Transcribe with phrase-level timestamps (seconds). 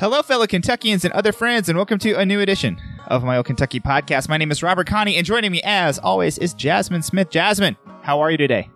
[0.00, 3.46] Hello, fellow Kentuckians and other friends, and welcome to a new edition of my old
[3.46, 4.28] Kentucky podcast.
[4.28, 7.30] My name is Robert Connie, and joining me, as always, is Jasmine Smith.
[7.30, 8.70] Jasmine, how are you today?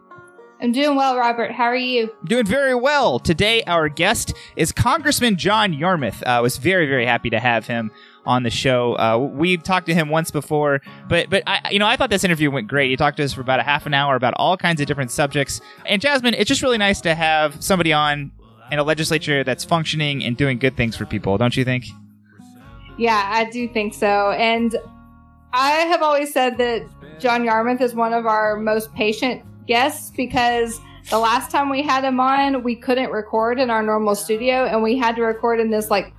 [0.60, 1.52] I'm doing well, Robert.
[1.52, 2.12] How are you?
[2.24, 3.20] Doing very well.
[3.20, 6.24] Today, our guest is Congressman John Yarmuth.
[6.24, 7.92] Uh, I was very, very happy to have him
[8.26, 8.94] on the show.
[8.94, 12.24] Uh, we talked to him once before, but but I, you know, I thought this
[12.24, 12.90] interview went great.
[12.90, 15.12] He talked to us for about a half an hour about all kinds of different
[15.12, 15.60] subjects.
[15.86, 18.32] And Jasmine, it's just really nice to have somebody on
[18.72, 21.84] in a legislature that's functioning and doing good things for people, don't you think?
[22.96, 24.30] Yeah, I do think so.
[24.30, 24.74] And
[25.52, 26.88] I have always said that
[27.20, 30.80] John Yarmuth is one of our most patient guests because
[31.10, 34.82] the last time we had him on, we couldn't record in our normal studio and
[34.82, 36.14] we had to record in this like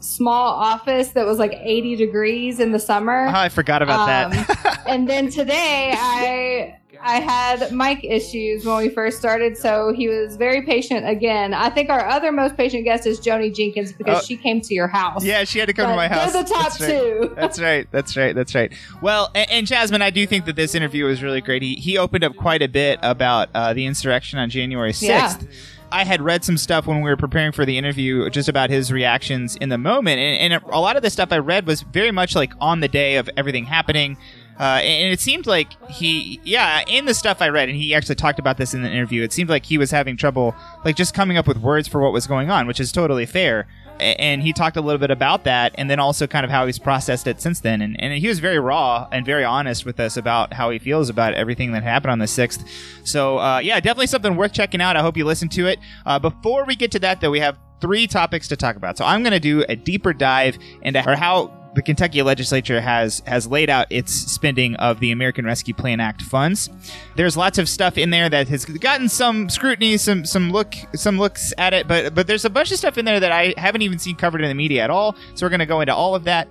[0.00, 3.28] small office that was like 80 degrees in the summer.
[3.28, 4.82] Oh, I forgot about um, that.
[4.88, 10.36] and then today I I had mic issues when we first started, so he was
[10.36, 11.54] very patient again.
[11.54, 14.74] I think our other most patient guest is Joni Jenkins because oh, she came to
[14.74, 15.24] your house.
[15.24, 16.32] Yeah, she had to come but to my house.
[16.32, 16.88] They're the top that's right.
[16.88, 17.32] two.
[17.36, 17.88] that's right.
[17.90, 18.34] That's right.
[18.34, 18.72] That's right.
[19.00, 21.62] Well, and, and, Jasmine, I do think that this interview was really great.
[21.62, 25.42] He he opened up quite a bit about uh, the insurrection on January sixth.
[25.42, 25.48] Yeah.
[25.90, 28.92] I had read some stuff when we were preparing for the interview just about his
[28.92, 30.20] reactions in the moment.
[30.20, 32.88] And, and, a lot of the stuff I read was very much like on the
[32.88, 34.18] day of everything happening.
[34.58, 38.16] Uh, and it seemed like he, yeah, in the stuff I read, and he actually
[38.16, 41.14] talked about this in the interview, it seemed like he was having trouble, like just
[41.14, 43.68] coming up with words for what was going on, which is totally fair.
[44.00, 46.78] And he talked a little bit about that, and then also kind of how he's
[46.78, 47.82] processed it since then.
[47.82, 51.08] And, and he was very raw and very honest with us about how he feels
[51.08, 52.64] about everything that happened on the 6th.
[53.02, 54.96] So, uh, yeah, definitely something worth checking out.
[54.96, 55.80] I hope you listen to it.
[56.06, 58.98] Uh, before we get to that, though, we have three topics to talk about.
[58.98, 63.46] So I'm going to do a deeper dive into how the Kentucky legislature has has
[63.46, 66.68] laid out its spending of the American Rescue Plan Act funds.
[67.14, 71.18] There's lots of stuff in there that has gotten some scrutiny, some some look some
[71.18, 73.82] looks at it, but but there's a bunch of stuff in there that I haven't
[73.82, 75.14] even seen covered in the media at all.
[75.36, 76.48] So we're going to go into all of that.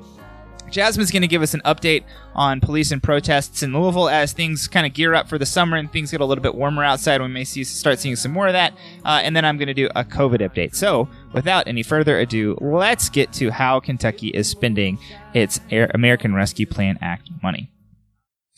[0.69, 2.03] Jasmine's going to give us an update
[2.35, 5.77] on police and protests in Louisville as things kind of gear up for the summer
[5.77, 7.21] and things get a little bit warmer outside.
[7.21, 8.73] We may see start seeing some more of that.
[9.05, 10.75] Uh, and then I'm going to do a COVID update.
[10.75, 14.99] So, without any further ado, let's get to how Kentucky is spending
[15.33, 17.69] its American Rescue Plan Act money.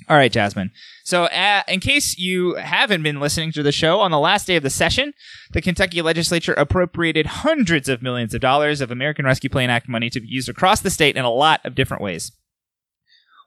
[0.10, 0.72] All right, Jasmine.
[1.04, 4.56] So, uh, in case you haven't been listening to the show, on the last day
[4.56, 5.14] of the session,
[5.52, 10.10] the Kentucky legislature appropriated hundreds of millions of dollars of American Rescue Plan Act money
[10.10, 12.32] to be used across the state in a lot of different ways.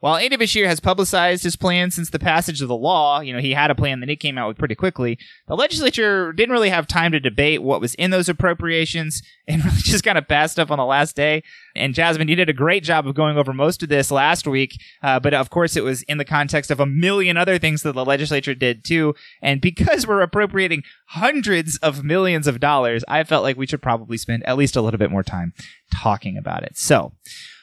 [0.03, 3.39] While Andy Beshear has publicized his plan since the passage of the law, you know,
[3.39, 6.71] he had a plan that he came out with pretty quickly, the legislature didn't really
[6.71, 10.55] have time to debate what was in those appropriations and really just kind of passed
[10.55, 11.45] stuff on the last day.
[11.77, 14.77] And Jasmine, you did a great job of going over most of this last week,
[15.05, 17.93] uh, but of course it was in the context of a million other things that
[17.93, 19.15] the legislature did too.
[19.41, 24.17] And because we're appropriating hundreds of millions of dollars, I felt like we should probably
[24.17, 25.53] spend at least a little bit more time
[25.95, 26.77] talking about it.
[26.77, 27.13] So,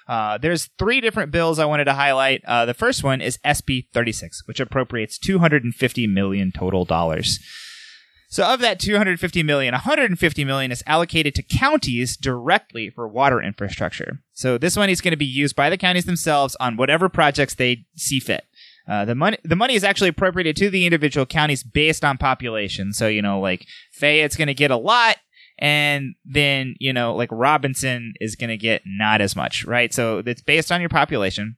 [0.09, 2.44] uh, there's three different bills I wanted to highlight.
[2.44, 7.40] Uh, the first one is SB 36, which appropriates 250 million total dollars.
[8.28, 14.24] So of that 250 million, 150 million is allocated to counties directly for water infrastructure.
[14.34, 17.53] So this money is going to be used by the counties themselves on whatever projects
[17.53, 18.46] they see fit.
[18.88, 22.94] Uh, the money the money is actually appropriated to the individual counties based on population.
[22.94, 25.18] So you know, like Fayette's going to get a lot,
[25.59, 29.94] and then you know like Robertson is going to get not as much right?
[29.94, 31.56] So it's based on your population.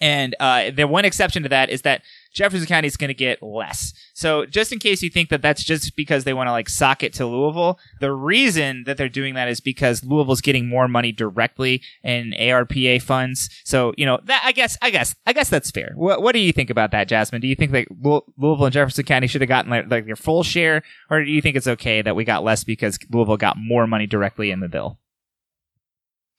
[0.00, 3.42] And uh, the one exception to that is that Jefferson County is going to get
[3.42, 3.92] less.
[4.14, 7.02] So just in case you think that that's just because they want to like sock
[7.02, 11.12] it to Louisville, the reason that they're doing that is because Louisville's getting more money
[11.12, 13.48] directly in ARPA funds.
[13.64, 15.92] So you know that I guess I guess I guess that's fair.
[15.94, 17.40] What what do you think about that, Jasmine?
[17.40, 20.42] Do you think that Louisville and Jefferson County should have gotten like, like their full
[20.42, 23.86] share, or do you think it's okay that we got less because Louisville got more
[23.86, 24.98] money directly in the bill?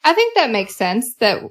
[0.03, 1.15] I think that makes sense.
[1.15, 1.43] That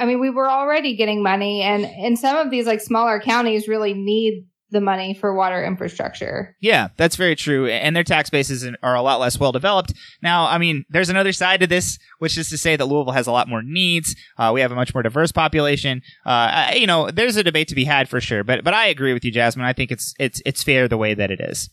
[0.00, 3.68] I mean, we were already getting money, and in some of these like smaller counties
[3.68, 6.56] really need the money for water infrastructure.
[6.60, 7.66] Yeah, that's very true.
[7.66, 9.92] And their tax bases are a lot less well developed.
[10.22, 13.26] Now, I mean, there's another side to this, which is to say that Louisville has
[13.26, 14.14] a lot more needs.
[14.38, 16.02] Uh, we have a much more diverse population.
[16.24, 18.44] Uh, you know, there's a debate to be had for sure.
[18.44, 19.66] But but I agree with you, Jasmine.
[19.66, 21.68] I think it's it's it's fair the way that it is.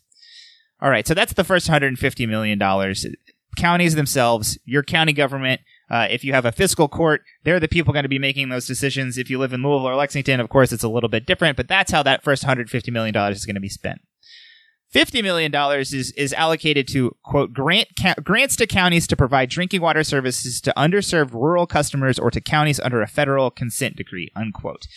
[0.82, 3.06] All right, so that's the first 150 million dollars.
[3.58, 7.94] Counties themselves, your county government uh, if you have a fiscal court, they're the people
[7.94, 9.18] going to be making those decisions.
[9.18, 11.68] If you live in Louisville or Lexington, of course, it's a little bit different, but
[11.68, 14.02] that's how that first $150 million is going to be spent.
[14.94, 19.82] $50 million is, is allocated to, quote, grant, ca- grants to counties to provide drinking
[19.82, 24.88] water services to underserved rural customers or to counties under a federal consent decree, unquote.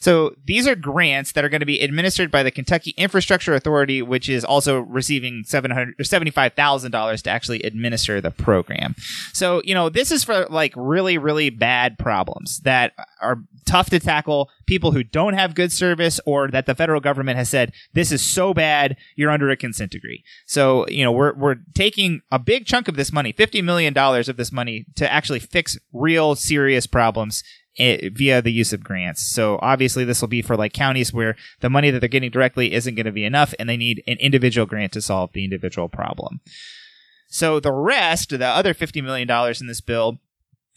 [0.00, 4.02] So these are grants that are going to be administered by the Kentucky Infrastructure Authority,
[4.02, 8.30] which is also receiving seven hundred or seventy five thousand dollars to actually administer the
[8.30, 8.94] program.
[9.32, 14.00] So you know this is for like really really bad problems that are tough to
[14.00, 14.50] tackle.
[14.66, 18.22] People who don't have good service, or that the federal government has said this is
[18.22, 20.22] so bad you're under a consent decree.
[20.46, 24.28] So you know we're we're taking a big chunk of this money, fifty million dollars
[24.28, 27.42] of this money, to actually fix real serious problems
[27.78, 29.22] it, via the use of grants.
[29.22, 32.72] So obviously this will be for like counties where the money that they're getting directly
[32.72, 35.88] isn't going to be enough and they need an individual grant to solve the individual
[35.88, 36.40] problem.
[37.28, 39.30] So the rest, the other $50 million
[39.60, 40.18] in this bill,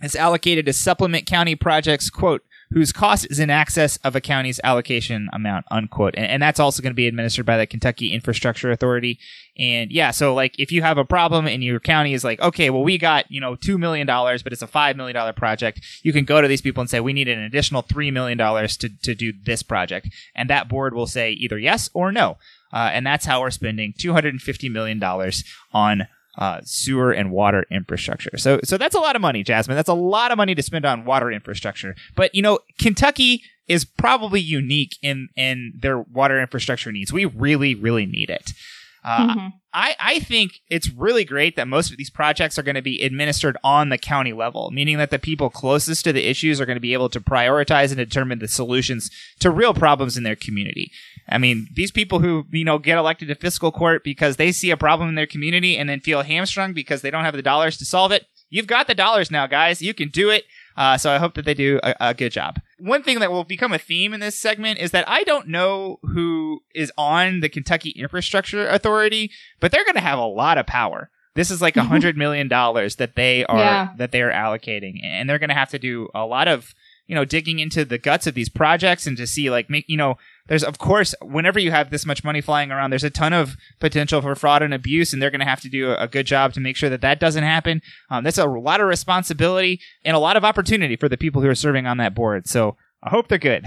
[0.03, 4.59] is allocated to supplement county projects, quote, whose cost is in excess of a county's
[4.63, 6.15] allocation amount, unquote.
[6.15, 9.19] And, and that's also going to be administered by the Kentucky Infrastructure Authority.
[9.57, 12.69] And yeah, so like if you have a problem and your county is like, okay,
[12.69, 16.23] well, we got, you know, $2 million, but it's a $5 million project, you can
[16.23, 19.33] go to these people and say, we need an additional $3 million to, to do
[19.43, 20.09] this project.
[20.33, 22.37] And that board will say either yes or no.
[22.73, 25.03] Uh, and that's how we're spending $250 million
[25.73, 26.07] on
[26.37, 28.37] uh, sewer and water infrastructure.
[28.37, 29.75] So, so that's a lot of money, Jasmine.
[29.75, 31.95] That's a lot of money to spend on water infrastructure.
[32.15, 37.11] But you know, Kentucky is probably unique in in their water infrastructure needs.
[37.11, 38.51] We really, really need it.
[39.03, 39.47] Uh, mm-hmm.
[39.73, 43.01] I, I think it's really great that most of these projects are going to be
[43.01, 46.75] administered on the county level, meaning that the people closest to the issues are going
[46.75, 49.09] to be able to prioritize and determine the solutions
[49.39, 50.91] to real problems in their community.
[51.29, 54.71] I mean, these people who, you know, get elected to fiscal court because they see
[54.71, 57.77] a problem in their community and then feel hamstrung because they don't have the dollars
[57.77, 58.25] to solve it.
[58.49, 59.81] You've got the dollars now, guys.
[59.81, 60.43] You can do it.
[60.75, 62.59] Uh, so I hope that they do a, a, good job.
[62.81, 65.99] One thing that will become a theme in this segment is that I don't know
[66.01, 70.65] who is on the Kentucky Infrastructure Authority, but they're going to have a lot of
[70.65, 71.09] power.
[71.35, 71.89] This is like a mm-hmm.
[71.89, 73.89] hundred million dollars that they are yeah.
[73.97, 76.73] that they are allocating, and they're going to have to do a lot of
[77.07, 79.97] you know digging into the guts of these projects and to see like make you
[79.97, 80.17] know
[80.47, 83.55] there's of course whenever you have this much money flying around there's a ton of
[83.79, 86.51] potential for fraud and abuse and they're going to have to do a, good job
[86.53, 87.81] to make sure that that doesn't happen.
[88.09, 91.47] Um, that's a lot of responsibility and a lot of opportunity for the people who
[91.47, 92.47] are serving on that board.
[92.47, 93.65] So i hope they're good.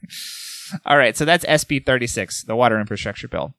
[0.86, 3.54] All right so that's sb 36 the water infrastructure bill.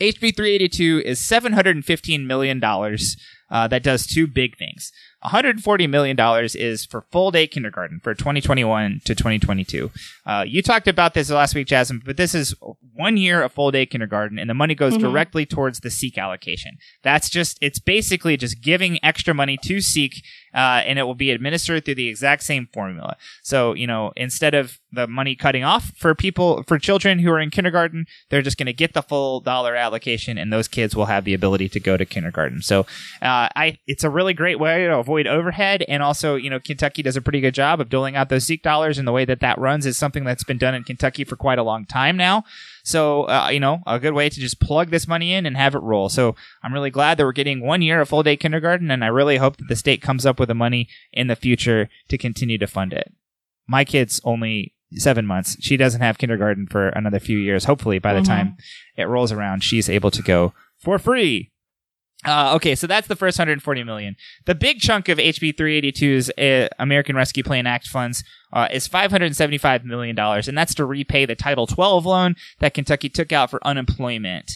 [0.00, 2.62] Hb 382 is $715 million
[3.50, 4.90] uh, that does two big things.
[5.24, 6.18] $140 million
[6.54, 9.90] is for full day kindergarten for 2021 to 2022.
[10.26, 12.54] Uh, you talked about this last week, Jasmine, but this is
[12.94, 15.02] one year of full day kindergarten, and the money goes mm-hmm.
[15.02, 16.76] directly towards the SEEK allocation.
[17.02, 20.22] That's just, it's basically just giving extra money to SEEK,
[20.54, 23.16] uh, and it will be administered through the exact same formula.
[23.42, 27.40] So, you know, instead of the money cutting off for people, for children who are
[27.40, 31.06] in kindergarten, they're just going to get the full dollar allocation, and those kids will
[31.06, 32.62] have the ability to go to kindergarten.
[32.62, 32.80] So,
[33.20, 35.84] uh, I, it's a really great way to avoid overhead.
[35.88, 38.62] And also, you know, Kentucky does a pretty good job of doling out those SEEK
[38.62, 38.98] dollars.
[38.98, 41.58] And the way that that runs is something that's been done in Kentucky for quite
[41.58, 42.44] a long time now.
[42.84, 45.74] So, uh, you know, a good way to just plug this money in and have
[45.74, 46.10] it roll.
[46.10, 48.90] So I'm really glad that we're getting one year of full day kindergarten.
[48.90, 51.88] And I really hope that the state comes up with the money in the future
[52.08, 53.12] to continue to fund it.
[53.66, 55.56] My kid's only seven months.
[55.60, 57.64] She doesn't have kindergarten for another few years.
[57.64, 58.32] Hopefully, by the mm-hmm.
[58.32, 58.56] time
[58.96, 61.52] it rolls around, she's able to go for free
[62.24, 64.16] uh, okay, so that's the first 140 million.
[64.46, 69.84] The big chunk of HB 382's uh, American Rescue Plan Act funds uh, is 575
[69.84, 73.64] million dollars, and that's to repay the Title 12 loan that Kentucky took out for
[73.66, 74.52] unemployment.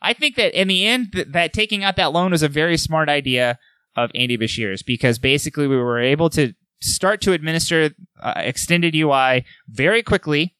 [0.00, 2.76] I think that in the end, th- that taking out that loan was a very
[2.76, 3.58] smart idea
[3.96, 7.90] of Andy Beshear's because basically we were able to start to administer
[8.22, 10.54] uh, extended UI very quickly.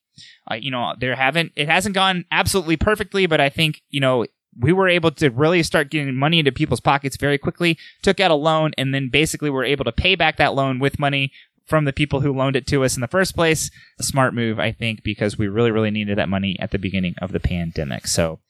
[0.51, 4.27] Uh, you know, there haven't it hasn't gone absolutely perfectly, but I think you know
[4.57, 8.31] we were able to really start getting money into people's pockets very quickly, took out
[8.31, 11.33] a loan, and then basically were able to pay back that loan with money
[11.67, 13.71] from the people who loaned it to us in the first place.
[14.01, 17.15] A smart move, I think, because we really, really needed that money at the beginning
[17.21, 18.07] of the pandemic.
[18.07, 18.41] So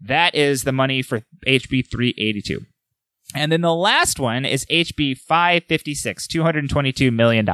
[0.00, 2.64] that is the money for HB 382.
[3.34, 7.46] And then the last one is HB 556, $222 million.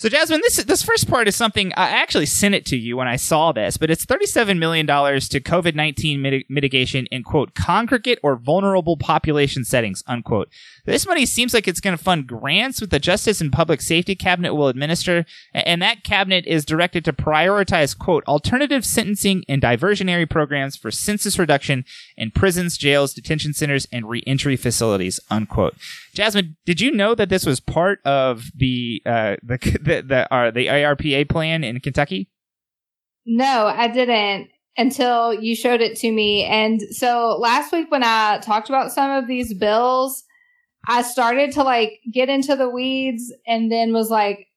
[0.00, 3.06] So, Jasmine, this this first part is something I actually sent it to you when
[3.06, 8.18] I saw this, but it's thirty-seven million dollars to COVID nineteen mitigation in quote congregate
[8.22, 10.48] or vulnerable population settings unquote.
[10.86, 14.14] This money seems like it's going to fund grants with the Justice and Public Safety
[14.14, 20.28] Cabinet will administer, and that cabinet is directed to prioritize, quote, alternative sentencing and diversionary
[20.28, 21.84] programs for census reduction
[22.16, 25.76] in prisons, jails, detention centers, and reentry facilities, unquote.
[26.14, 30.50] Jasmine, did you know that this was part of the uh, the the the, uh,
[30.50, 32.28] the ARPA plan in Kentucky?
[33.26, 36.44] No, I didn't until you showed it to me.
[36.44, 40.24] And so last week when I talked about some of these bills,
[40.86, 44.48] I started to like get into the weeds and then was like,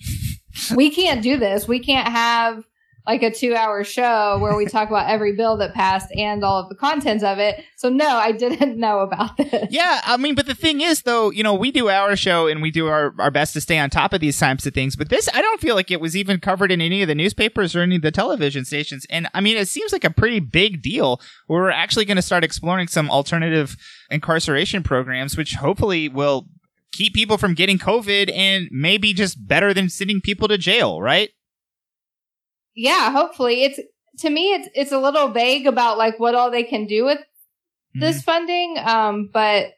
[0.74, 1.66] we can't do this.
[1.66, 2.64] We can't have
[3.08, 6.60] like a two hour show where we talk about every bill that passed and all
[6.60, 7.64] of the contents of it.
[7.76, 9.68] So no, I didn't know about this.
[9.70, 12.60] Yeah, I mean, but the thing is though, you know, we do our show and
[12.60, 15.08] we do our, our best to stay on top of these types of things, but
[15.08, 17.80] this I don't feel like it was even covered in any of the newspapers or
[17.80, 19.06] any of the television stations.
[19.08, 21.20] And I mean, it seems like a pretty big deal.
[21.48, 23.76] We're actually going to start exploring some alternative
[24.10, 26.46] incarceration programs, which hopefully will
[26.92, 31.30] keep people from getting COVID and maybe just better than sending people to jail, right?
[32.78, 33.80] Yeah, hopefully it's
[34.18, 37.18] to me it's it's a little vague about like what all they can do with
[37.18, 38.00] mm-hmm.
[38.00, 38.78] this funding.
[38.78, 39.72] Um, but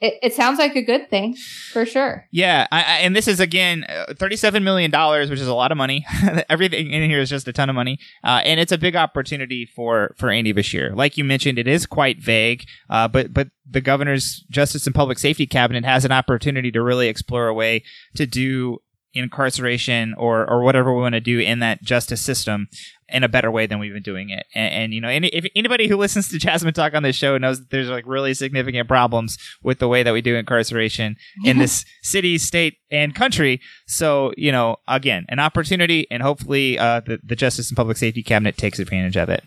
[0.00, 1.36] it, it sounds like a good thing
[1.72, 2.26] for sure.
[2.32, 5.70] Yeah, I, I, and this is again uh, thirty-seven million dollars, which is a lot
[5.70, 6.04] of money.
[6.50, 9.64] Everything in here is just a ton of money, uh, and it's a big opportunity
[9.64, 10.94] for for Andy Beshear.
[10.96, 15.20] Like you mentioned, it is quite vague, uh, but but the governor's Justice and Public
[15.20, 17.84] Safety cabinet has an opportunity to really explore a way
[18.16, 18.80] to do
[19.14, 22.68] incarceration or or whatever we want to do in that justice system
[23.12, 24.46] in a better way than we've been doing it.
[24.54, 27.36] And, and you know, any, if anybody who listens to Jasmine talk on this show
[27.38, 31.58] knows that there's like really significant problems with the way that we do incarceration in
[31.58, 33.60] this city, state, and country.
[33.86, 38.22] So you know, again, an opportunity, and hopefully, uh, the the Justice and Public Safety
[38.22, 39.44] Cabinet takes advantage of it.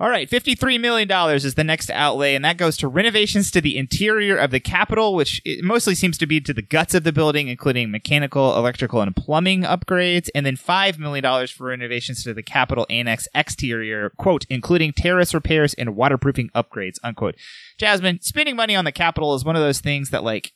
[0.00, 3.76] All right, $53 million is the next outlay, and that goes to renovations to the
[3.76, 7.48] interior of the Capitol, which mostly seems to be to the guts of the building,
[7.48, 12.86] including mechanical, electrical, and plumbing upgrades, and then $5 million for renovations to the Capitol
[12.88, 17.34] Annex exterior, quote, including terrace repairs and waterproofing upgrades, unquote.
[17.76, 20.52] Jasmine, spending money on the Capitol is one of those things that, like,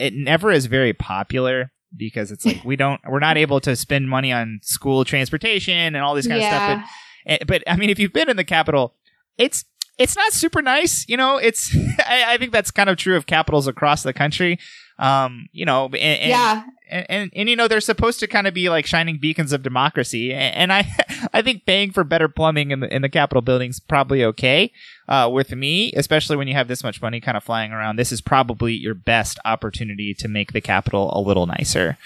[0.00, 4.08] it never is very popular because it's like we don't, we're not able to spend
[4.08, 6.48] money on school transportation and all this kind yeah.
[6.48, 6.82] of stuff.
[6.82, 7.07] But
[7.46, 8.94] but I mean, if you've been in the Capitol,
[9.36, 9.64] it's
[9.98, 11.04] it's not super nice.
[11.08, 14.58] You know, it's I, I think that's kind of true of capitals across the country.
[14.98, 18.48] Um, you know, and, and, yeah, and, and, and you know they're supposed to kind
[18.48, 20.90] of be like shining beacons of democracy, and, I
[21.32, 24.72] I think paying for better plumbing in the in the Capitol building's probably okay.
[25.06, 28.10] Uh, with me, especially when you have this much money kind of flying around, this
[28.10, 31.96] is probably your best opportunity to make the Capitol a little nicer.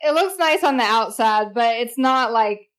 [0.00, 2.69] It looks nice on the outside, but it's not like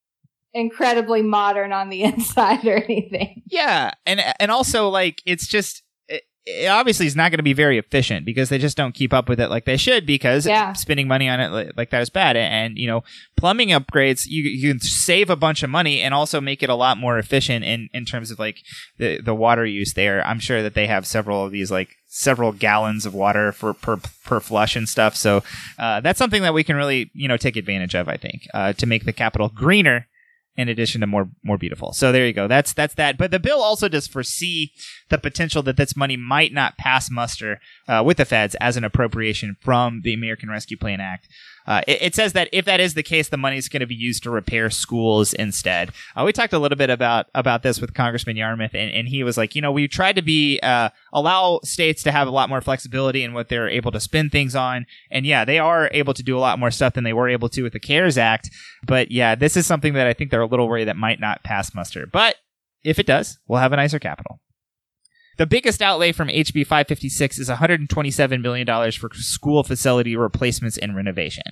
[0.53, 3.43] incredibly modern on the inside or anything.
[3.47, 7.53] Yeah, and and also like it's just it, it obviously is not going to be
[7.53, 10.73] very efficient because they just don't keep up with it like they should because yeah.
[10.73, 13.03] spending money on it like that is bad and you know
[13.37, 16.75] plumbing upgrades you you can save a bunch of money and also make it a
[16.75, 18.59] lot more efficient in in terms of like
[18.97, 20.25] the the water use there.
[20.25, 23.97] I'm sure that they have several of these like several gallons of water for per
[24.25, 25.15] per flush and stuff.
[25.15, 25.43] So
[25.79, 28.09] uh, that's something that we can really you know take advantage of.
[28.09, 30.07] I think uh, to make the capitol greener
[30.57, 31.93] in addition to more more beautiful.
[31.93, 32.47] So there you go.
[32.47, 33.17] That's that's that.
[33.17, 34.71] But the bill also does foresee
[35.09, 38.83] the potential that this money might not pass muster uh, with the feds as an
[38.83, 41.27] appropriation from the American Rescue Plan Act.
[41.67, 43.87] Uh, it, it, says that if that is the case, the money is going to
[43.87, 45.91] be used to repair schools instead.
[46.15, 49.23] Uh, we talked a little bit about about this with Congressman Yarmuth, and, and he
[49.23, 52.49] was like, you know, we tried to be uh, allow states to have a lot
[52.49, 56.13] more flexibility in what they're able to spend things on, and yeah, they are able
[56.13, 58.49] to do a lot more stuff than they were able to with the CARES Act.
[58.85, 61.43] But yeah, this is something that I think they're a little worried that might not
[61.43, 62.07] pass muster.
[62.11, 62.35] But
[62.83, 64.39] if it does, we'll have a nicer Capitol.
[65.37, 71.43] The biggest outlay from HB 556 is $127 million for school facility replacements and renovation.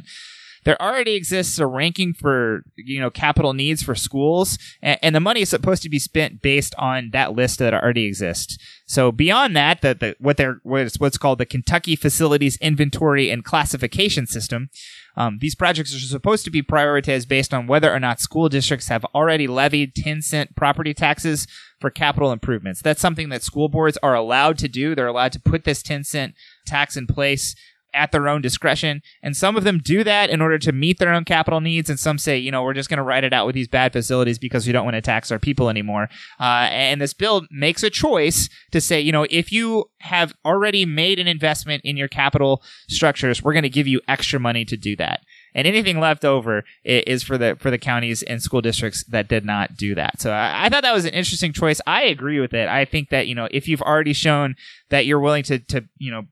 [0.65, 5.19] There already exists a ranking for you know capital needs for schools and, and, the
[5.19, 8.57] money is supposed to be spent based on that list that already exists.
[8.85, 13.43] So beyond that the, the what they're what's, what's called the kentucky facilities inventory and
[13.43, 14.69] classification system
[15.15, 18.87] um, these projects are supposed to be prioritized based on whether or not school districts
[18.87, 21.47] have already levied 10 cent property taxes
[21.79, 22.81] for capital improvements.
[22.81, 24.95] That's something that school boards are allowed to do.
[24.95, 27.55] They're allowed to put this 10 cent tax in place
[27.93, 29.01] at their own discretion.
[29.23, 31.89] And some of them do that in order to meet their own capital needs.
[31.89, 33.93] And some say, you know, we're just going to write it out with these bad
[33.93, 36.07] facilities because we don't want to tax our people anymore.
[36.39, 40.85] Uh, and this bill makes a choice to say, you know, if you have already
[40.85, 44.77] made an investment in your capital structures, we're going to give you extra money to
[44.77, 45.21] do that.
[45.55, 49.45] And anything left over is for the for the counties and school districts that did
[49.45, 50.21] not do that.
[50.21, 51.81] So I, I thought that was an interesting choice.
[51.87, 52.67] I agree with it.
[52.67, 54.55] I think that you know if you've already shown
[54.89, 56.27] that you're willing to to you know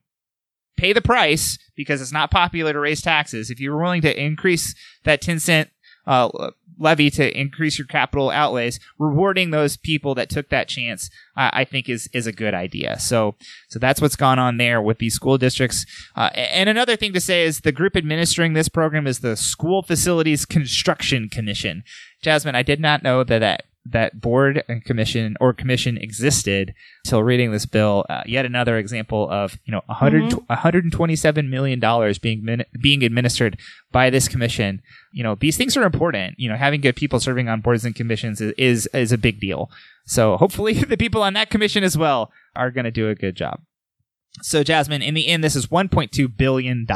[0.76, 3.50] pay the price because it's not popular to raise taxes.
[3.50, 5.70] If you're willing to increase that 10 cent
[6.06, 11.50] uh, levy to increase your capital outlays, rewarding those people that took that chance, uh,
[11.52, 12.98] I think is is a good idea.
[12.98, 13.34] So
[13.68, 15.84] so that's what's gone on there with these school districts.
[16.16, 19.82] Uh, and another thing to say is the group administering this program is the School
[19.82, 21.82] Facilities Construction Commission.
[22.22, 26.74] Jasmine, I did not know that that that board and commission or commission existed
[27.06, 28.04] till reading this bill.
[28.08, 30.38] Uh, yet another example of you know 100, mm-hmm.
[30.46, 33.58] 127 million dollars being min- being administered
[33.92, 34.82] by this commission.
[35.12, 36.34] You know these things are important.
[36.38, 39.40] You know having good people serving on boards and commissions is is, is a big
[39.40, 39.70] deal.
[40.06, 43.36] So hopefully the people on that commission as well are going to do a good
[43.36, 43.60] job.
[44.42, 46.86] So, Jasmine, in the end, this is $1.2 billion.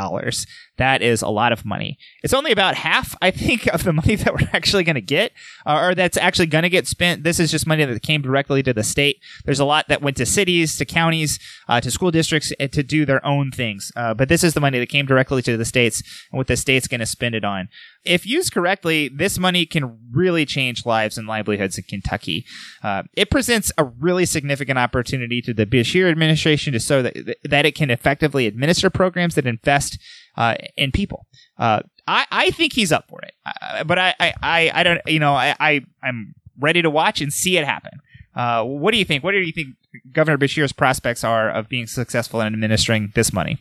[0.83, 1.97] That is a lot of money.
[2.25, 5.31] It's only about half, I think, of the money that we're actually going to get,
[5.65, 7.23] uh, or that's actually going to get spent.
[7.23, 9.21] This is just money that came directly to the state.
[9.45, 12.83] There's a lot that went to cities, to counties, uh, to school districts uh, to
[12.83, 13.93] do their own things.
[13.95, 16.57] Uh, but this is the money that came directly to the states and what the
[16.57, 17.69] state's going to spend it on
[18.05, 22.45] if used correctly, this money can really change lives and livelihoods in Kentucky.
[22.83, 27.67] Uh, it presents a really significant opportunity to the Beshear administration to show that, that
[27.67, 29.99] it can effectively administer programs that invest
[30.37, 31.27] uh, in people.
[31.59, 35.21] Uh, I, I think he's up for it, uh, but I, I, I, don't, you
[35.21, 37.93] know, I, I, I'm ready to watch and see it happen.
[38.35, 39.23] Uh, what do you think?
[39.23, 39.77] What do you think
[40.11, 43.59] Governor Beshear's prospects are of being successful in administering this money?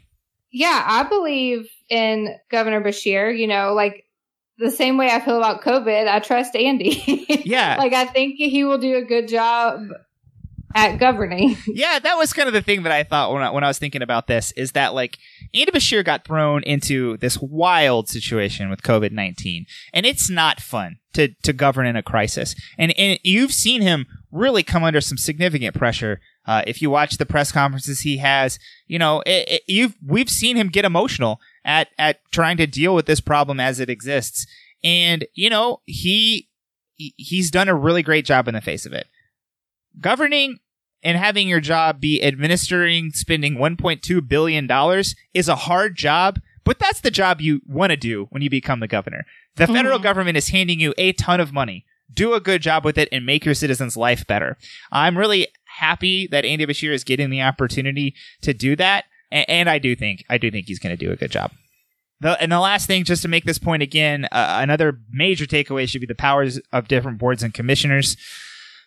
[0.51, 3.38] Yeah, I believe in Governor Bashir.
[3.38, 4.06] You know, like
[4.58, 7.25] the same way I feel about COVID, I trust Andy.
[7.44, 7.78] Yeah.
[7.80, 9.88] like I think he will do a good job
[10.75, 11.58] at governing.
[11.68, 13.80] yeah, that was kind of the thing that I thought when I, when I was
[13.80, 15.18] thinking about this is that like
[15.54, 20.98] Andy Beshear got thrown into this wild situation with COVID nineteen, and it's not fun
[21.13, 22.56] to to govern in a crisis.
[22.78, 26.22] And and you've seen him really come under some significant pressure.
[26.46, 30.30] Uh, if you watch the press conferences he has, you know, it, it, you've we've
[30.30, 34.48] seen him get emotional at at trying to deal with this problem as it exists.
[34.84, 36.50] And you know, he
[36.98, 39.08] he's done a really great job in the face of it.
[40.00, 40.60] Governing
[41.03, 46.79] and having your job be administering spending 1.2 billion dollars is a hard job, but
[46.79, 49.25] that's the job you want to do when you become the governor.
[49.55, 49.74] The mm-hmm.
[49.74, 51.86] federal government is handing you a ton of money.
[52.13, 54.57] Do a good job with it and make your citizens' life better.
[54.91, 59.69] I'm really happy that Andy Beshear is getting the opportunity to do that and, and
[59.69, 61.51] I do think I do think he's going to do a good job.
[62.19, 65.89] The, and the last thing, just to make this point again, uh, another major takeaway
[65.89, 68.15] should be the powers of different boards and commissioners.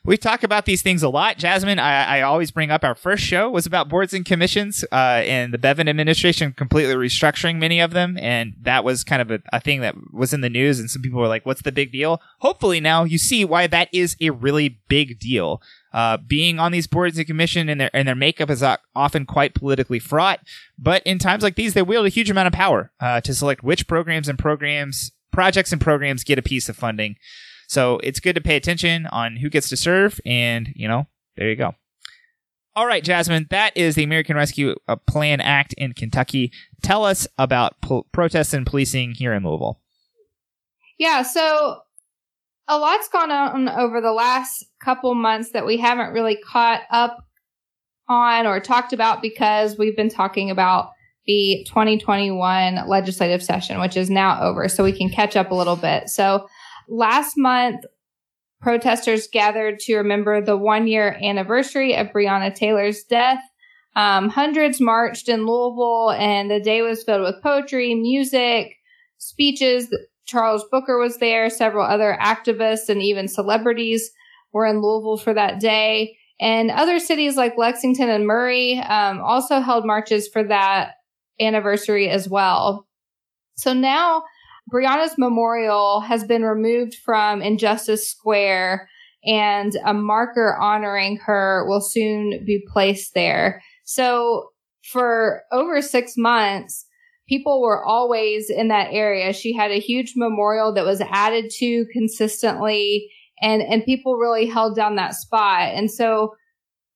[0.06, 1.38] We talk about these things a lot.
[1.38, 5.22] Jasmine, I, I always bring up our first show was about boards and commissions, uh,
[5.24, 8.18] and the Bevin administration completely restructuring many of them.
[8.18, 10.78] And that was kind of a, a thing that was in the news.
[10.78, 12.20] And some people were like, what's the big deal?
[12.40, 15.62] Hopefully now you see why that is a really big deal.
[15.94, 18.62] Uh, being on these boards and commission and their and their makeup is
[18.94, 20.40] often quite politically fraught,
[20.76, 23.62] but in times like these, they wield a huge amount of power uh, to select
[23.62, 27.16] which programs and programs, projects and programs get a piece of funding.
[27.68, 31.48] So it's good to pay attention on who gets to serve, and you know, there
[31.48, 31.74] you go.
[32.76, 36.50] All right, Jasmine, that is the American Rescue uh, Plan Act in Kentucky.
[36.82, 37.76] Tell us about
[38.12, 39.80] protests and policing here in Louisville.
[40.98, 41.82] Yeah, so
[42.66, 47.24] a lot's gone on over the last couple months that we haven't really caught up
[48.08, 50.90] on or talked about because we've been talking about
[51.26, 55.76] the 2021 legislative session, which is now over, so we can catch up a little
[55.76, 56.08] bit.
[56.08, 56.48] So
[56.88, 57.84] last month,
[58.60, 63.40] protesters gathered to remember the one year anniversary of Breonna Taylor's death.
[63.96, 68.76] Um, hundreds marched in Louisville, and the day was filled with poetry, music,
[69.18, 69.94] speeches.
[70.24, 71.50] Charles Booker was there.
[71.50, 74.10] Several other activists and even celebrities
[74.52, 76.16] were in Louisville for that day.
[76.40, 80.92] And other cities like Lexington and Murray um, also held marches for that
[81.40, 82.86] anniversary as well.
[83.56, 84.24] So now
[84.72, 88.88] Breonna's memorial has been removed from Injustice Square
[89.24, 93.62] and a marker honoring her will soon be placed there.
[93.84, 94.50] So
[94.82, 96.86] for over six months,
[97.28, 99.32] people were always in that area.
[99.32, 104.76] She had a huge memorial that was added to consistently and, and people really held
[104.76, 105.72] down that spot.
[105.74, 106.34] And so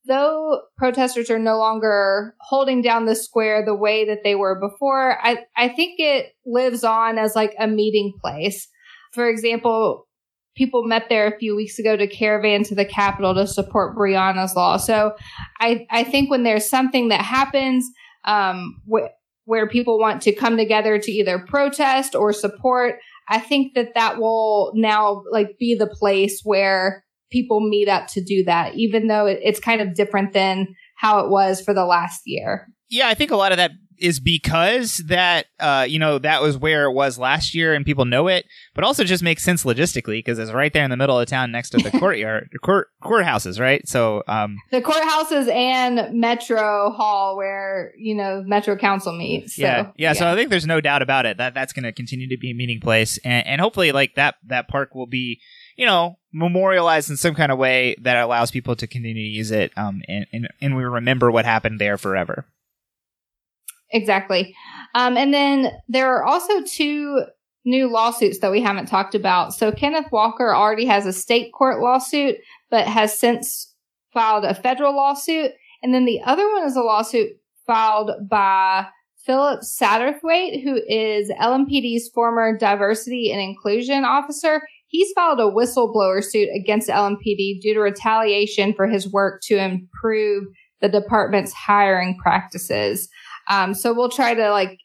[0.08, 5.18] though protesters are no longer holding down the square the way that they were before,
[5.22, 8.68] I, I think it lives on as like a meeting place.
[9.12, 10.08] For example,
[10.56, 14.56] people met there a few weeks ago to caravan to the Capitol to support Breonna's
[14.56, 14.76] law.
[14.76, 15.14] So
[15.60, 17.88] I, I think when there's something that happens,
[18.24, 19.06] um, wh-
[19.44, 22.96] where people want to come together to either protest or support,
[23.28, 28.22] I think that that will now like be the place where people meet up to
[28.22, 32.22] do that, even though it's kind of different than how it was for the last
[32.26, 32.68] year.
[32.88, 36.56] Yeah, I think a lot of that is because that uh, you know that was
[36.56, 40.18] where it was last year and people know it, but also just makes sense logistically
[40.18, 42.88] because it's right there in the middle of the town next to the courtyard, court
[43.02, 43.86] courthouses, right?
[43.86, 49.56] So um, the courthouses and Metro Hall where you know Metro Council meets.
[49.56, 51.84] So, yeah, yeah, yeah, So I think there's no doubt about it that that's going
[51.84, 55.06] to continue to be a meeting place, and, and hopefully like that that park will
[55.06, 55.40] be
[55.78, 59.52] you know, memorialized in some kind of way that allows people to continue to use
[59.52, 62.44] it, um, and, and, and we remember what happened there forever.
[63.90, 64.54] Exactly.
[64.94, 67.22] Um, and then there are also two
[67.64, 69.54] new lawsuits that we haven't talked about.
[69.54, 72.36] So Kenneth Walker already has a state court lawsuit,
[72.70, 73.72] but has since
[74.12, 75.52] filed a federal lawsuit.
[75.82, 77.28] And then the other one is a lawsuit
[77.66, 78.86] filed by
[79.24, 84.62] Philip Satterthwaite, who is LMPD's former diversity and inclusion officer.
[84.88, 90.44] He's filed a whistleblower suit against LMPD due to retaliation for his work to improve
[90.80, 93.08] the department's hiring practices.
[93.48, 94.78] Um, so we'll try to like,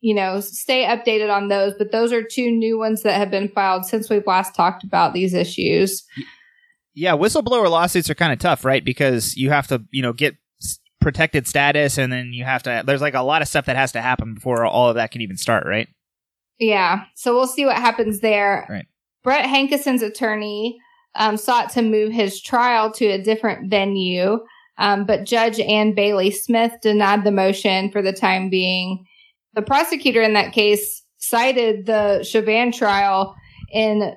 [0.00, 1.74] you know, stay updated on those.
[1.76, 5.12] But those are two new ones that have been filed since we've last talked about
[5.12, 6.04] these issues.
[6.94, 8.84] Yeah, whistleblower lawsuits are kind of tough, right?
[8.84, 10.36] Because you have to, you know, get
[11.00, 13.92] protected status and then you have to there's like a lot of stuff that has
[13.92, 15.88] to happen before all of that can even start, right?
[16.58, 17.04] Yeah.
[17.14, 18.66] So we'll see what happens there.
[18.68, 18.86] Right.
[19.26, 20.78] Brett Hankison's attorney
[21.16, 24.38] um, sought to move his trial to a different venue,
[24.78, 29.04] um, but Judge Ann Bailey Smith denied the motion for the time being.
[29.54, 33.34] The prosecutor in that case cited the Chauvin trial
[33.72, 34.14] in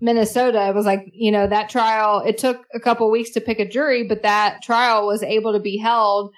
[0.00, 0.68] Minnesota.
[0.68, 3.68] It was like, you know, that trial, it took a couple weeks to pick a
[3.68, 6.32] jury, but that trial was able to be held,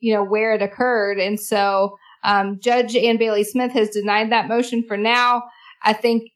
[0.00, 1.18] you know, where it occurred.
[1.18, 5.42] And so um, Judge Ann Bailey Smith has denied that motion for now.
[5.82, 6.30] I think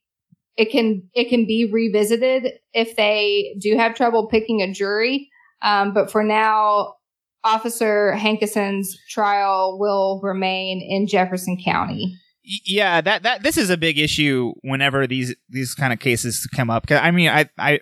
[0.57, 5.31] it can it can be revisited if they do have trouble picking a jury.
[5.63, 6.95] Um, but for now,
[7.45, 12.17] Officer Hankison's trial will remain in Jefferson County.
[12.43, 16.71] Yeah, that that this is a big issue whenever these these kind of cases come
[16.71, 16.91] up.
[16.91, 17.81] I mean, I I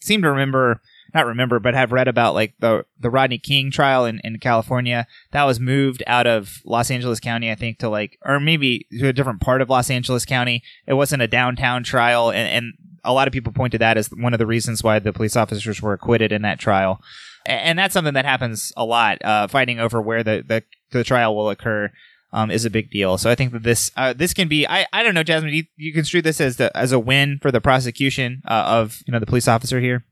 [0.00, 0.80] seem to remember
[1.16, 5.06] not remember, but have read about like the the Rodney King trial in, in California
[5.32, 9.08] that was moved out of Los Angeles County, I think, to like or maybe to
[9.08, 10.62] a different part of Los Angeles County.
[10.86, 12.74] It wasn't a downtown trial, and, and
[13.04, 15.80] a lot of people pointed that as one of the reasons why the police officers
[15.80, 17.00] were acquitted in that trial.
[17.46, 19.24] And that's something that happens a lot.
[19.24, 21.92] Uh, fighting over where the, the, the trial will occur
[22.32, 23.18] um, is a big deal.
[23.18, 25.54] So I think that this uh, this can be I, I don't know, Jasmine.
[25.54, 29.12] You, you construe this as the as a win for the prosecution uh, of you
[29.12, 30.04] know the police officer here.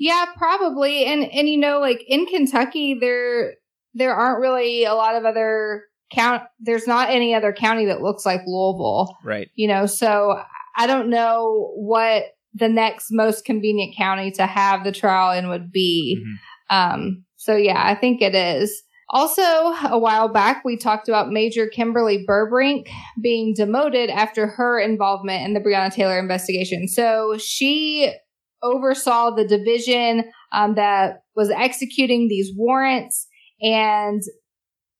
[0.00, 1.04] Yeah, probably.
[1.04, 3.52] And and you know, like in Kentucky, there
[3.92, 6.42] there aren't really a lot of other count.
[6.58, 9.50] There's not any other county that looks like Louisville, right?
[9.54, 10.40] You know, so
[10.76, 15.70] I don't know what the next most convenient county to have the trial in would
[15.70, 16.18] be.
[16.18, 16.76] Mm-hmm.
[16.76, 18.82] Um, so yeah, I think it is.
[19.12, 22.88] Also, a while back, we talked about Major Kimberly Burbrink
[23.20, 26.86] being demoted after her involvement in the Breonna Taylor investigation.
[26.88, 28.14] So she
[28.62, 33.26] oversaw the division um, that was executing these warrants
[33.62, 34.22] and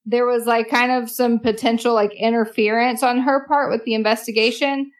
[0.05, 4.91] there was like kind of some potential like interference on her part with the investigation.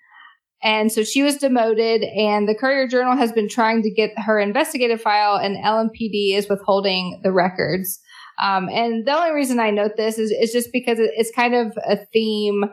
[0.64, 4.40] And so she was demoted, and the Courier Journal has been trying to get her
[4.40, 8.00] investigative file, and LMPD is withholding the records.
[8.40, 11.76] Um, and the only reason I note this is, is just because it's kind of
[11.90, 12.66] a theme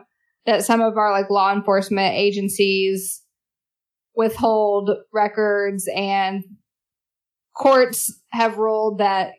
[0.45, 3.23] that some of our like law enforcement agencies
[4.19, 6.43] withhold records and
[7.55, 9.35] courts have ruled that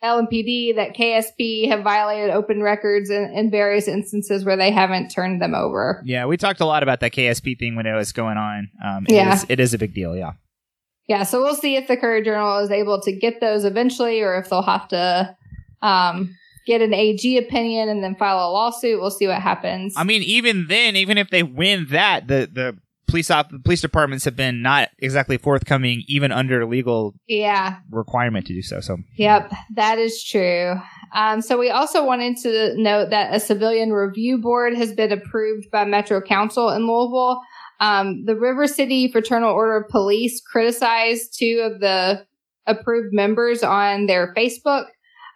[0.00, 5.42] LMPD, that KSP have violated open records in, in, various instances where they haven't turned
[5.42, 6.00] them over.
[6.04, 8.70] Yeah, we talked a lot about that KSP thing when it was going on.
[8.84, 9.34] Um, it yeah.
[9.34, 10.34] Is, it is a big deal, yeah.
[11.08, 14.38] Yeah, so we'll see if the Courier Journal is able to get those eventually or
[14.38, 15.36] if they'll have to
[15.82, 19.00] um, get an AG opinion and then file a lawsuit.
[19.00, 19.94] We'll see what happens.
[19.96, 24.24] I mean, even then, even if they win that, the, the police op- police departments
[24.24, 27.78] have been not exactly forthcoming even under legal yeah.
[27.90, 28.98] requirement to do so so.
[29.16, 30.74] Yep that is true.
[31.14, 35.70] Um, so we also wanted to note that a civilian review board has been approved
[35.70, 37.40] by metro council in louisville.
[37.80, 42.24] Um, the river city fraternal order of police criticized two of the
[42.66, 44.86] approved members on their facebook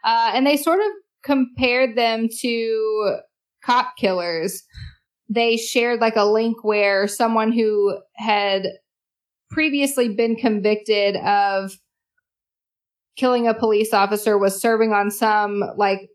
[0.05, 0.87] uh, and they sort of
[1.23, 3.19] compared them to
[3.63, 4.63] cop killers
[5.29, 8.67] they shared like a link where someone who had
[9.51, 11.73] previously been convicted of
[13.17, 16.09] killing a police officer was serving on some like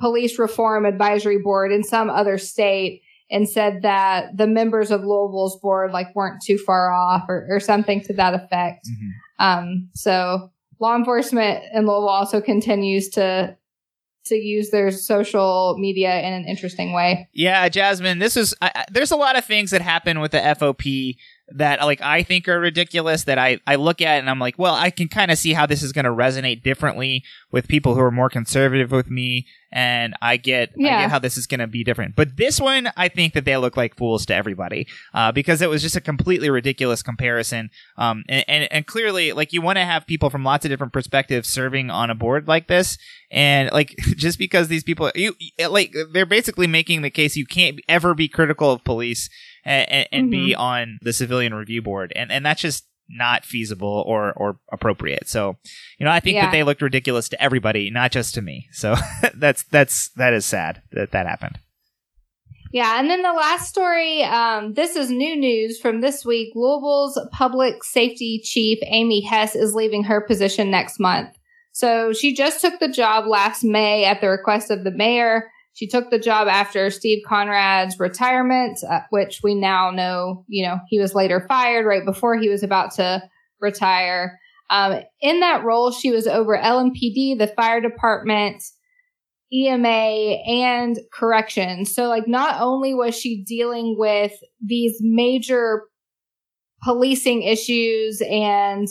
[0.00, 5.58] police reform advisory board in some other state and said that the members of Louisville's
[5.60, 8.86] board like weren't too far off or, or something to that effect.
[8.86, 9.44] Mm-hmm.
[9.44, 13.56] Um, so law enforcement in Louisville also continues to
[14.26, 17.28] to use their social media in an interesting way.
[17.32, 21.16] Yeah, Jasmine, this is I, there's a lot of things that happen with the FOP
[21.56, 24.74] that like I think are ridiculous that I, I look at and I'm like, well,
[24.74, 28.00] I can kind of see how this is going to resonate differently with people who
[28.00, 30.98] are more conservative with me and I get yeah.
[30.98, 32.14] I get how this is going to be different.
[32.14, 35.70] But this one, I think that they look like fools to everybody uh, because it
[35.70, 37.70] was just a completely ridiculous comparison.
[37.96, 40.92] Um, and, and, and clearly, like you want to have people from lots of different
[40.92, 42.98] perspectives serving on a board like this,
[43.30, 45.34] and like just because these people, you
[45.68, 49.30] like they're basically making the case you can't ever be critical of police
[49.64, 50.30] and, and, mm-hmm.
[50.30, 55.28] be on the civilian review board, and and that's just not feasible or or appropriate.
[55.28, 55.56] So,
[55.98, 56.46] you know, I think yeah.
[56.46, 58.68] that they looked ridiculous to everybody, not just to me.
[58.72, 58.94] So
[59.34, 61.58] that's that's that is sad that that happened.
[62.72, 64.22] Yeah, and then the last story.
[64.22, 66.52] Um, this is new news from this week.
[66.54, 71.36] Louisville's public safety chief Amy Hess is leaving her position next month.
[71.72, 75.50] So she just took the job last May at the request of the mayor.
[75.74, 80.78] She took the job after Steve Conrad's retirement, uh, which we now know, you know,
[80.88, 83.22] he was later fired right before he was about to
[83.60, 84.38] retire.
[84.68, 88.62] Um, in that role, she was over LMPD, the fire department,
[89.52, 91.94] EMA, and corrections.
[91.94, 94.32] So, like, not only was she dealing with
[94.64, 95.82] these major
[96.82, 98.88] policing issues and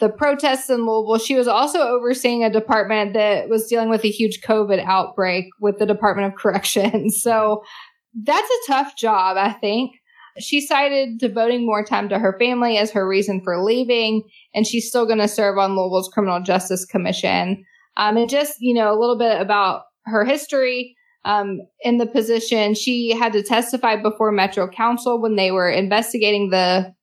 [0.00, 4.10] the protests in Louisville, she was also overseeing a department that was dealing with a
[4.10, 7.22] huge COVID outbreak with the Department of Corrections.
[7.30, 7.62] So
[8.24, 9.92] that's a tough job, I think.
[10.38, 14.22] She cited devoting more time to her family as her reason for leaving,
[14.54, 17.64] and she's still going to serve on Louisville's Criminal Justice Commission.
[17.96, 20.96] Um, and just, you know, a little bit about her history.
[21.24, 26.50] Um, in the position, she had to testify before Metro Council when they were investigating
[26.50, 26.94] the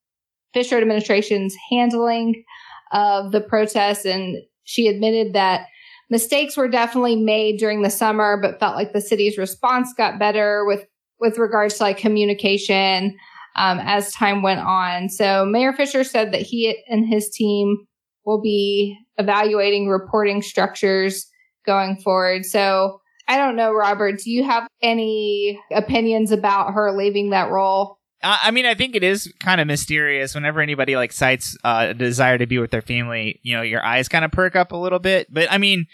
[0.54, 2.44] Fisher administration's handling
[2.91, 4.06] of the protests.
[4.06, 5.67] And she admitted that
[6.10, 10.65] mistakes were definitely made during the summer, but felt like the city's response got better
[10.65, 10.86] with,
[11.19, 13.17] with regards to like communication,
[13.56, 15.10] um, as time went on.
[15.10, 17.88] So Mayor Fisher said that he and his team
[18.26, 21.28] will be evaluating reporting structures
[21.65, 22.45] going forward.
[22.45, 27.97] So I don't know, Robert, do you have any opinions about her leaving that role?
[28.24, 31.94] I mean, I think it is kind of mysterious whenever anybody like cites uh, a
[31.94, 33.40] desire to be with their family.
[33.44, 35.32] You know, your eyes kind of perk up a little bit.
[35.32, 35.86] But I mean,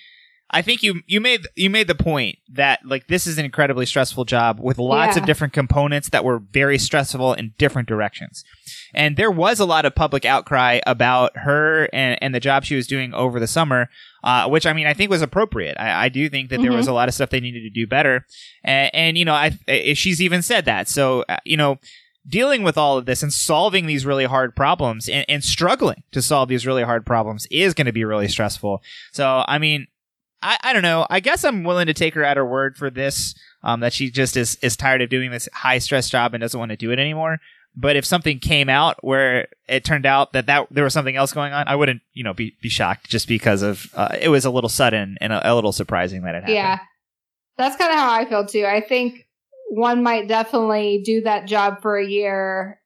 [0.54, 3.88] I think you you made you made the point that like this is an incredibly
[3.88, 5.22] stressful job with lots yeah.
[5.22, 8.46] of different components that were very stressful in different directions.
[8.94, 12.76] And there was a lot of public outcry about her and, and the job she
[12.76, 13.90] was doing over the summer,
[14.24, 15.76] uh, which I mean I think was appropriate.
[15.80, 16.66] I, I do think that mm-hmm.
[16.66, 18.26] there was a lot of stuff they needed to do better,
[18.64, 19.58] and, and you know I
[19.96, 20.88] she's even said that.
[20.88, 21.80] So uh, you know
[22.28, 26.22] dealing with all of this and solving these really hard problems and, and struggling to
[26.22, 28.82] solve these really hard problems is going to be really stressful.
[29.12, 29.88] So, I mean,
[30.42, 31.06] I, I don't know.
[31.10, 34.10] I guess I'm willing to take her at her word for this, um, that she
[34.10, 36.92] just is, is tired of doing this high stress job and doesn't want to do
[36.92, 37.40] it anymore.
[37.76, 41.34] But if something came out where it turned out that, that there was something else
[41.34, 44.46] going on, I wouldn't, you know, be, be shocked just because of, uh, it was
[44.46, 46.56] a little sudden and a, a little surprising that it happened.
[46.56, 46.80] Yeah.
[47.58, 48.66] That's kind of how I feel too.
[48.66, 49.28] I think
[49.70, 52.80] one might definitely do that job for a year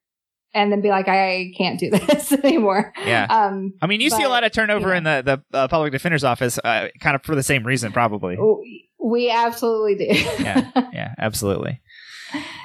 [0.54, 2.94] and then be like, I can't do this anymore.
[3.06, 3.28] Yeah.
[3.30, 4.98] Um, I mean, you but, see a lot of turnover yeah.
[4.98, 8.38] in the the uh, public defender's office, uh, kind of for the same reason, probably.
[9.00, 10.06] We absolutely do.
[10.44, 10.72] yeah.
[10.94, 11.14] Yeah.
[11.18, 11.82] Absolutely.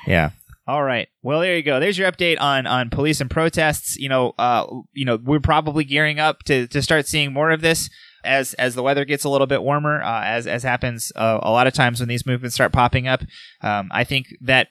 [0.07, 0.31] Yeah.
[0.67, 1.09] All right.
[1.23, 1.81] Well, there you go.
[1.81, 3.97] There's your update on on police and protests.
[3.97, 7.61] You know, uh, you know, we're probably gearing up to to start seeing more of
[7.61, 7.91] this
[8.25, 11.51] as as the weather gets a little bit warmer, uh, as as happens uh, a
[11.51, 13.23] lot of times when these movements start popping up.
[13.61, 14.69] Um, I think that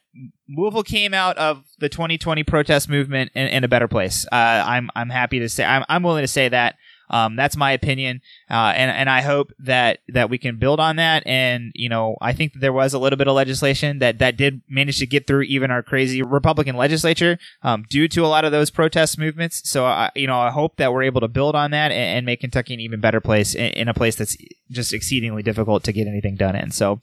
[0.50, 4.26] Louisville came out of the 2020 protest movement in, in a better place.
[4.32, 4.36] Uh,
[4.66, 6.76] I'm I'm happy to say I'm I'm willing to say that.
[7.12, 10.96] Um, that's my opinion, uh, and and I hope that that we can build on
[10.96, 11.24] that.
[11.28, 14.62] And you know, I think there was a little bit of legislation that that did
[14.70, 18.54] manage to get through even our crazy Republican legislature um, due to a lot of
[18.54, 19.70] those protest movements.
[19.70, 22.26] So I, you know, I hope that we're able to build on that and, and
[22.26, 24.38] make Kentucky an even better place in, in a place that's
[24.70, 26.72] just exceedingly difficult to get anything done in.
[26.72, 27.02] So.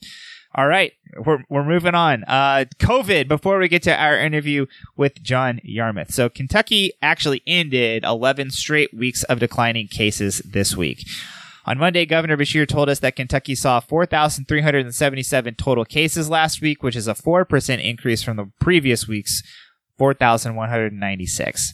[0.58, 0.92] All right,
[1.24, 2.24] we're, we're moving on.
[2.24, 4.66] Uh, COVID, before we get to our interview
[4.96, 6.12] with John Yarmuth.
[6.12, 11.08] So, Kentucky actually ended 11 straight weeks of declining cases this week.
[11.64, 16.96] On Monday, Governor Beshear told us that Kentucky saw 4,377 total cases last week, which
[16.96, 19.44] is a 4% increase from the previous week's
[19.96, 21.72] 4,196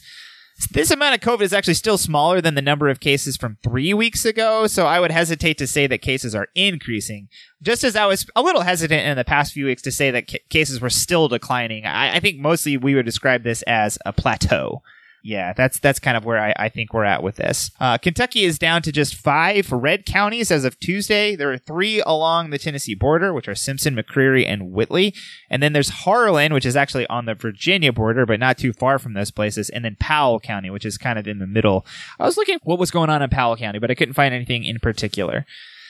[0.71, 3.93] this amount of COVID is actually still smaller than the number of cases from three
[3.93, 7.27] weeks ago, so I would hesitate to say that cases are increasing.
[7.61, 10.29] Just as I was a little hesitant in the past few weeks to say that
[10.29, 14.13] ca- cases were still declining, I-, I think mostly we would describe this as a
[14.13, 14.81] plateau.
[15.25, 17.71] Yeah, that's that's kind of where I, I think we're at with this.
[17.79, 21.35] Uh, Kentucky is down to just five red counties as of Tuesday.
[21.35, 25.15] There are three along the Tennessee border, which are Simpson, McCreary, and Whitley.
[25.49, 28.99] And then there's Harlan, which is actually on the Virginia border, but not too far
[28.99, 29.71] from those places.
[29.71, 31.87] And then Powell County, which is kind of in the middle.
[32.19, 34.63] I was looking what was going on in Powell County, but I couldn't find anything
[34.63, 35.47] in particular.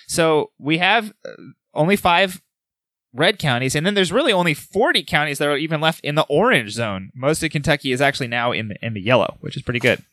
[0.07, 1.31] So we have uh,
[1.73, 2.41] only five
[3.15, 6.25] red counties, and then there's really only 40 counties that are even left in the
[6.29, 7.11] orange zone.
[7.15, 10.03] Most of Kentucky is actually now in the in the yellow, which is pretty good.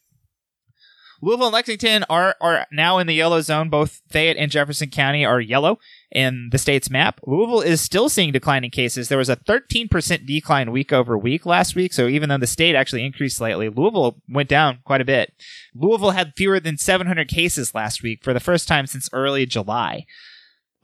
[1.25, 3.69] Louisville and Lexington are are now in the yellow zone.
[3.69, 5.79] Both Fayette and Jefferson County are yellow
[6.11, 7.21] in the state's map.
[7.25, 9.09] Louisville is still seeing declining cases.
[9.09, 11.93] There was a 13% decline week over week last week.
[11.93, 15.33] So even though the state actually increased slightly, Louisville went down quite a bit.
[15.75, 20.07] Louisville had fewer than 700 cases last week for the first time since early July.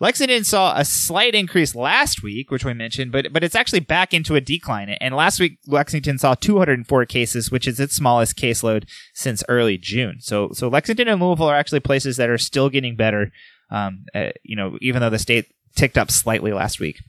[0.01, 4.15] Lexington saw a slight increase last week, which we mentioned, but but it's actually back
[4.15, 4.91] into a decline.
[4.91, 10.19] And last week, Lexington saw 204 cases, which is its smallest caseload since early June.
[10.21, 13.33] So so Lexington and Louisville are actually places that are still getting better.
[13.71, 17.01] Um, uh, you know, even though the state ticked up slightly last week.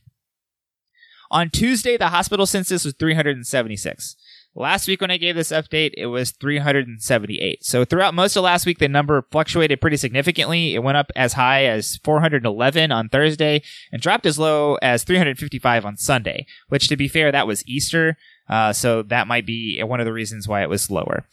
[1.31, 4.15] On Tuesday, the hospital census was 376.
[4.55, 7.63] Last week when I gave this update, it was 378.
[7.63, 10.73] So throughout most of last week, the number fluctuated pretty significantly.
[10.73, 15.85] It went up as high as 411 on Thursday and dropped as low as 355
[15.85, 18.17] on Sunday, which to be fair, that was Easter.
[18.49, 21.25] Uh, so that might be one of the reasons why it was lower.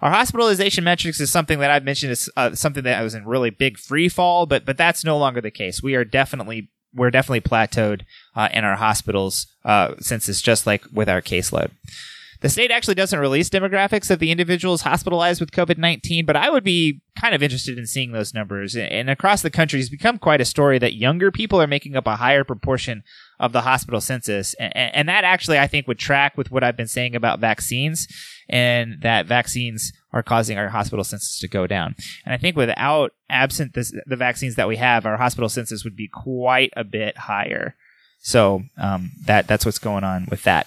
[0.00, 3.50] Our hospitalization metrics is something that I've mentioned is uh, something that was in really
[3.50, 5.80] big free fall, but but that's no longer the case.
[5.80, 8.02] We are definitely we're definitely plateaued
[8.34, 11.70] uh, in our hospitals uh, since it's just like with our caseload.
[12.42, 16.50] The state actually doesn't release demographics of the individuals hospitalized with COVID 19, but I
[16.50, 18.74] would be kind of interested in seeing those numbers.
[18.74, 22.08] And across the country, it's become quite a story that younger people are making up
[22.08, 23.04] a higher proportion
[23.38, 24.54] of the hospital census.
[24.58, 28.08] And, that actually, I think, would track with what I've been saying about vaccines
[28.48, 31.94] and that vaccines are causing our hospital census to go down.
[32.24, 35.96] And I think without absent this, the vaccines that we have, our hospital census would
[35.96, 37.76] be quite a bit higher.
[38.20, 40.66] So um, that that's what's going on with that.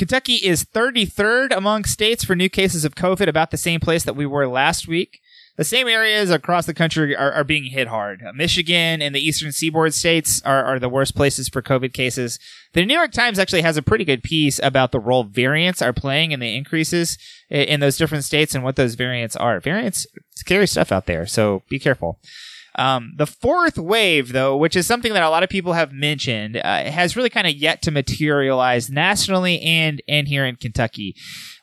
[0.00, 4.16] Kentucky is 33rd among states for new cases of COVID, about the same place that
[4.16, 5.20] we were last week.
[5.58, 8.22] The same areas across the country are, are being hit hard.
[8.26, 12.38] Uh, Michigan and the eastern seaboard states are, are the worst places for COVID cases.
[12.72, 15.92] The New York Times actually has a pretty good piece about the role variants are
[15.92, 17.18] playing in the increases
[17.50, 19.60] in, in those different states and what those variants are.
[19.60, 22.18] Variants, scary stuff out there, so be careful.
[22.80, 26.56] Um, the fourth wave, though, which is something that a lot of people have mentioned,
[26.56, 31.14] uh, has really kind of yet to materialize nationally and and here in Kentucky.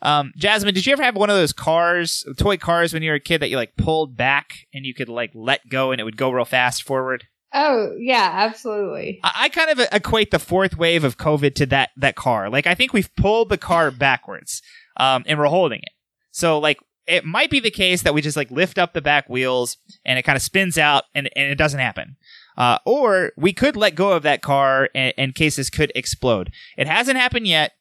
[0.04, 3.16] Um, Jasmine, did you ever have one of those cars, toy cars, when you were
[3.16, 6.04] a kid that you like pulled back and you could like let go and it
[6.04, 7.26] would go real fast forward?
[7.52, 9.20] Oh yeah, absolutely.
[9.24, 12.48] I, I kind of equate the fourth wave of COVID to that that car.
[12.52, 14.62] Like I think we've pulled the car backwards,
[14.98, 15.94] um, and we're holding it.
[16.30, 19.30] So like it might be the case that we just like lift up the back
[19.30, 22.17] wheels and it kind of spins out and, and it doesn't happen.
[22.58, 26.52] Uh, or we could let go of that car and, and, cases could explode.
[26.76, 27.74] It hasn't happened yet,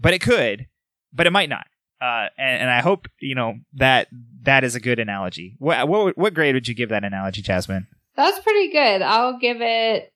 [0.00, 0.66] but it could,
[1.12, 1.66] but it might not.
[2.00, 4.08] Uh, and, and, I hope you know that
[4.42, 5.56] that is a good analogy.
[5.58, 7.86] What, what what grade would you give that analogy, Jasmine?
[8.14, 9.00] That's pretty good.
[9.00, 10.12] I'll give it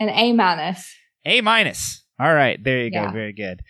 [0.00, 0.92] an A minus.
[1.24, 2.02] A minus.
[2.18, 3.06] All right, there you yeah.
[3.06, 3.12] go.
[3.12, 3.62] Very good.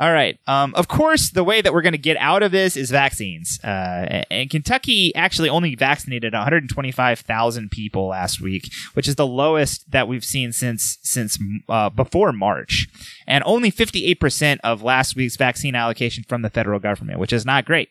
[0.00, 0.38] All right.
[0.46, 3.60] Um, of course, the way that we're going to get out of this is vaccines.
[3.62, 10.08] Uh, and Kentucky actually only vaccinated 125,000 people last week, which is the lowest that
[10.08, 12.88] we've seen since since uh, before March,
[13.26, 17.66] and only 58% of last week's vaccine allocation from the federal government, which is not
[17.66, 17.90] great.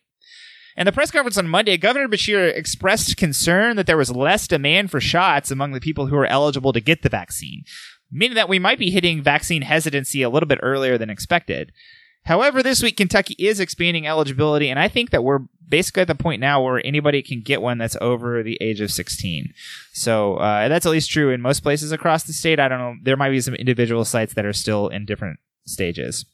[0.75, 4.89] In the press conference on Monday, Governor Beshear expressed concern that there was less demand
[4.89, 7.65] for shots among the people who are eligible to get the vaccine,
[8.11, 11.71] meaning that we might be hitting vaccine hesitancy a little bit earlier than expected.
[12.25, 16.15] However, this week Kentucky is expanding eligibility, and I think that we're basically at the
[16.15, 19.53] point now where anybody can get one that's over the age of 16.
[19.93, 22.59] So uh, that's at least true in most places across the state.
[22.59, 22.95] I don't know.
[23.03, 26.25] There might be some individual sites that are still in different stages.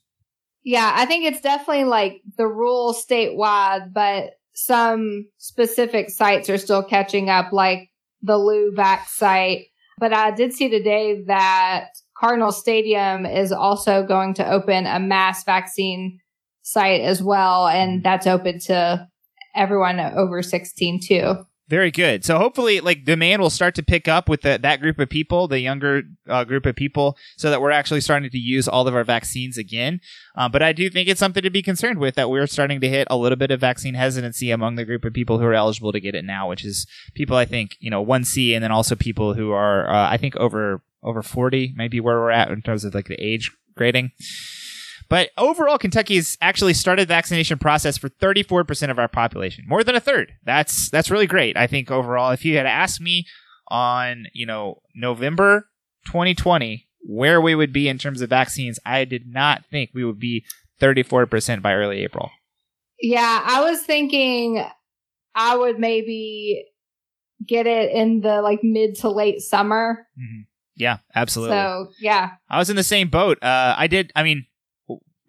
[0.64, 6.82] Yeah, I think it's definitely like the rule statewide, but some specific sites are still
[6.82, 9.68] catching up, like the Lou Vac site.
[10.00, 11.90] But I did see today that
[12.26, 16.20] Cardinal Stadium is also going to open a mass vaccine
[16.64, 19.08] site as well, and that's open to
[19.54, 21.36] everyone over 16 too.
[21.68, 22.26] Very good.
[22.26, 25.48] So hopefully, like demand will start to pick up with the, that group of people,
[25.48, 28.96] the younger uh, group of people, so that we're actually starting to use all of
[28.96, 30.02] our vaccines again.
[30.36, 32.90] Uh, but I do think it's something to be concerned with that we're starting to
[32.90, 35.92] hit a little bit of vaccine hesitancy among the group of people who are eligible
[35.92, 38.72] to get it now, which is people I think you know one C, and then
[38.72, 42.62] also people who are uh, I think over over 40, maybe where we're at in
[42.62, 44.12] terms of like the age grading.
[45.08, 49.96] But overall, Kentucky's actually started the vaccination process for 34% of our population, more than
[49.96, 50.34] a third.
[50.44, 51.56] That's that's really great.
[51.56, 53.26] I think overall, if you had asked me
[53.68, 55.70] on you know November
[56.08, 60.20] 2020 where we would be in terms of vaccines, I did not think we would
[60.20, 60.44] be
[60.82, 62.32] 34% by early April.
[63.00, 64.66] Yeah, I was thinking
[65.36, 66.66] I would maybe
[67.46, 70.08] get it in the like mid to late summer.
[70.18, 70.42] Mm-hmm.
[70.76, 71.56] Yeah, absolutely.
[71.56, 72.32] So, yeah.
[72.50, 73.42] I was in the same boat.
[73.42, 74.46] Uh, I did, I mean,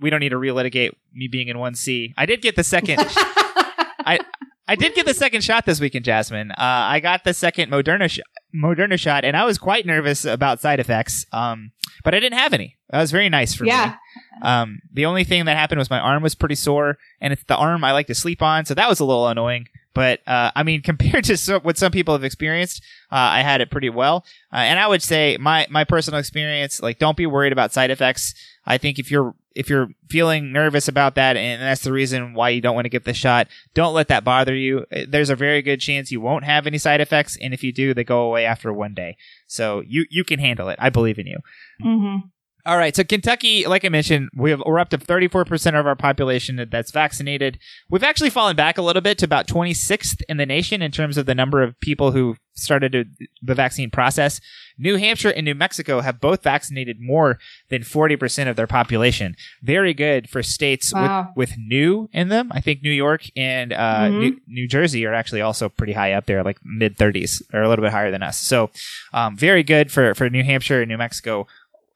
[0.01, 2.14] we don't need to relitigate me being in 1C.
[2.16, 2.99] I did get the second.
[3.09, 4.20] I
[4.68, 6.51] I did get the second shot this weekend, Jasmine.
[6.51, 8.20] Uh, I got the second Moderna sh-
[8.55, 11.24] Moderna shot, and I was quite nervous about side effects.
[11.32, 11.70] Um,
[12.03, 12.76] but I didn't have any.
[12.90, 13.94] That was very nice for yeah.
[14.42, 14.42] me.
[14.42, 17.57] Um, the only thing that happened was my arm was pretty sore, and it's the
[17.57, 19.68] arm I like to sleep on, so that was a little annoying.
[19.97, 23.62] But uh, I mean, compared to so, what some people have experienced, uh, I had
[23.62, 24.26] it pretty well.
[24.53, 27.90] Uh, and I would say my my personal experience, like, don't be worried about side
[27.90, 28.34] effects.
[28.66, 32.51] I think if you're if you're feeling nervous about that and that's the reason why
[32.51, 34.84] you don't want to get the shot, don't let that bother you.
[35.09, 37.94] There's a very good chance you won't have any side effects, and if you do,
[37.94, 39.16] they go away after one day.
[39.47, 40.78] So you you can handle it.
[40.78, 41.38] I believe in you.
[41.82, 42.28] Mm-hmm.
[42.67, 45.95] All right, so Kentucky, like I mentioned, we have, we're up to 34% of our
[45.95, 47.61] population that's vaccinated.
[47.89, 51.17] We've actually fallen back a little bit to about 26th in the nation in terms
[51.17, 54.41] of the number of people who started the vaccine process.
[54.79, 57.39] New Hampshire and New Mexico have both vaccinated more
[57.69, 59.37] than 40% of their population.
[59.62, 61.33] Very good for states wow.
[61.37, 62.51] with, with new in them.
[62.53, 64.19] I think New York and uh, mm-hmm.
[64.19, 67.69] New, New, Jersey are actually also pretty high up there, like mid 30s or a
[67.69, 68.39] little bit higher than us.
[68.39, 68.71] So,
[69.12, 71.47] um, very good for, for New Hampshire and New Mexico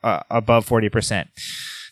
[0.03, 1.29] uh, above 40%.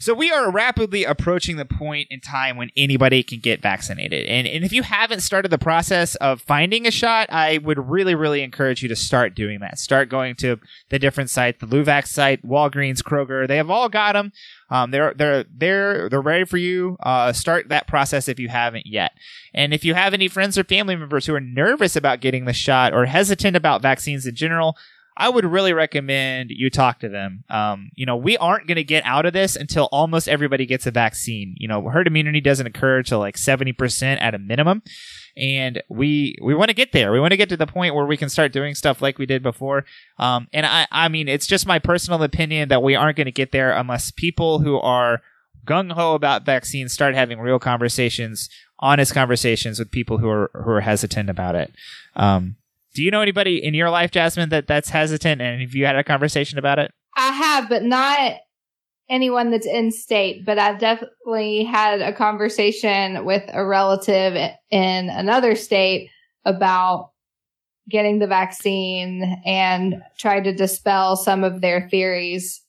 [0.00, 4.26] So we are rapidly approaching the point in time when anybody can get vaccinated.
[4.26, 8.14] And, and if you haven't started the process of finding a shot, I would really,
[8.14, 9.80] really encourage you to start doing that.
[9.80, 13.48] Start going to the different sites, the LouVax site, Walgreens, Kroger.
[13.48, 14.32] They have all got them.
[14.70, 16.96] Um, they're they're they're they're ready for you.
[17.00, 19.12] Uh, start that process if you haven't yet.
[19.52, 22.52] And if you have any friends or family members who are nervous about getting the
[22.52, 24.76] shot or hesitant about vaccines in general,
[25.21, 27.43] I would really recommend you talk to them.
[27.51, 30.87] Um, you know, we aren't going to get out of this until almost everybody gets
[30.87, 31.57] a vaccine.
[31.59, 34.81] You know, herd immunity doesn't occur to like 70% at a minimum.
[35.37, 37.11] And we, we want to get there.
[37.11, 39.27] We want to get to the point where we can start doing stuff like we
[39.27, 39.85] did before.
[40.19, 43.33] Um, and I, I mean, it's just my personal opinion that we aren't going to
[43.33, 45.21] get there unless people who are
[45.66, 48.49] gung ho about vaccines start having real conversations,
[48.79, 51.73] honest conversations with people who are, who are hesitant about it.
[52.14, 52.55] Um,
[52.95, 55.41] do you know anybody in your life, Jasmine, that that's hesitant?
[55.41, 56.91] And have you had a conversation about it?
[57.16, 58.36] I have, but not
[59.09, 60.45] anyone that's in state.
[60.45, 64.36] But I've definitely had a conversation with a relative
[64.70, 66.11] in another state
[66.45, 67.11] about
[67.89, 72.62] getting the vaccine and tried to dispel some of their theories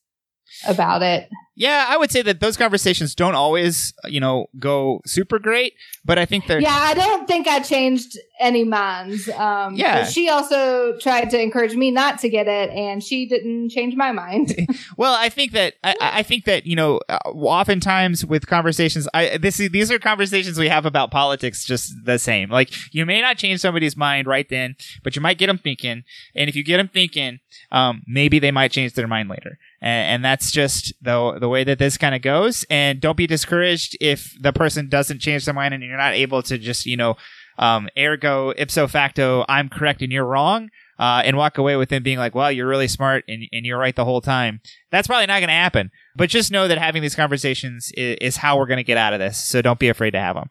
[0.67, 1.29] about it.
[1.59, 5.73] Yeah, I would say that those conversations don't always, you know, go super great,
[6.05, 6.61] but I think they're.
[6.61, 9.27] Yeah, I don't think I changed any minds.
[9.27, 10.05] Um, yeah.
[10.05, 14.13] she also tried to encourage me not to get it, and she didn't change my
[14.13, 14.55] mind.
[14.97, 19.37] well, I think that I, I, think that you know, uh, oftentimes with conversations, I
[19.37, 22.49] this these are conversations we have about politics, just the same.
[22.49, 26.03] Like you may not change somebody's mind right then, but you might get them thinking,
[26.35, 27.39] and if you get them thinking,
[27.69, 31.63] um, maybe they might change their mind later, and, and that's just the the way
[31.63, 32.65] that this kind of goes.
[32.69, 36.41] And don't be discouraged if the person doesn't change their mind and you're not able
[36.43, 37.15] to just, you know,
[37.57, 40.69] um, ergo ipso facto, I'm correct and you're wrong.
[40.97, 43.79] Uh, and walk away with them being like, well, you're really smart and, and you're
[43.79, 44.59] right the whole time.
[44.91, 45.91] That's probably not going to happen.
[46.13, 49.13] But just know that having these conversations is, is how we're going to get out
[49.13, 49.37] of this.
[49.37, 50.49] So don't be afraid to have them.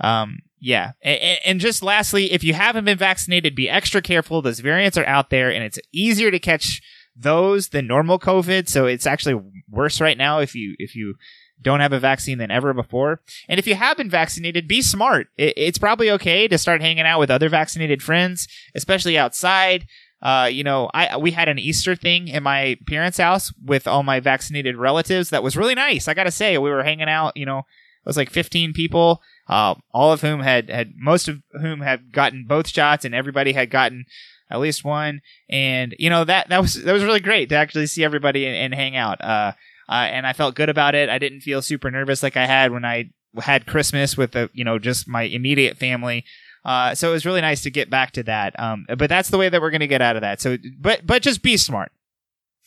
[0.00, 0.92] Um, yeah.
[1.02, 4.42] And, and, just lastly, if you haven't been vaccinated, be extra careful.
[4.42, 6.80] Those variants are out there and it's easier to catch
[7.20, 8.68] those than normal COVID.
[8.68, 11.14] So it's actually worse right now if you if you
[11.62, 13.20] don't have a vaccine than ever before.
[13.48, 15.28] And if you have been vaccinated, be smart.
[15.36, 19.86] It, it's probably okay to start hanging out with other vaccinated friends, especially outside.
[20.22, 24.02] Uh, you know, I we had an Easter thing in my parents' house with all
[24.02, 25.30] my vaccinated relatives.
[25.30, 26.08] That was really nice.
[26.08, 27.36] I gotta say, we were hanging out.
[27.36, 31.42] You know, it was like 15 people, uh, all of whom had had most of
[31.52, 34.04] whom had gotten both shots, and everybody had gotten
[34.50, 35.20] at least one.
[35.48, 38.56] And you know that that was that was really great to actually see everybody and,
[38.56, 39.22] and hang out.
[39.22, 39.52] Uh,
[39.88, 41.08] uh, and I felt good about it.
[41.08, 44.64] I didn't feel super nervous like I had when I had Christmas with the you
[44.64, 46.24] know just my immediate family.
[46.64, 48.58] Uh, so it was really nice to get back to that.
[48.58, 50.40] Um, but that's the way that we're going to get out of that.
[50.40, 51.92] So, but but just be smart.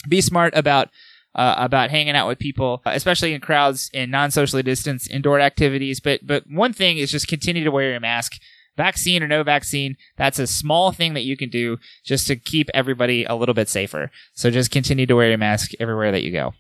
[0.08, 0.90] Be smart about
[1.36, 6.00] uh, about hanging out with people, especially in crowds in non-socially distanced indoor activities.
[6.00, 8.34] But but one thing is just continue to wear your mask
[8.78, 12.70] vaccine or no vaccine, that's a small thing that you can do just to keep
[12.74, 14.12] everybody a little bit safer.
[14.34, 16.54] So just continue to wear your mask everywhere that you go.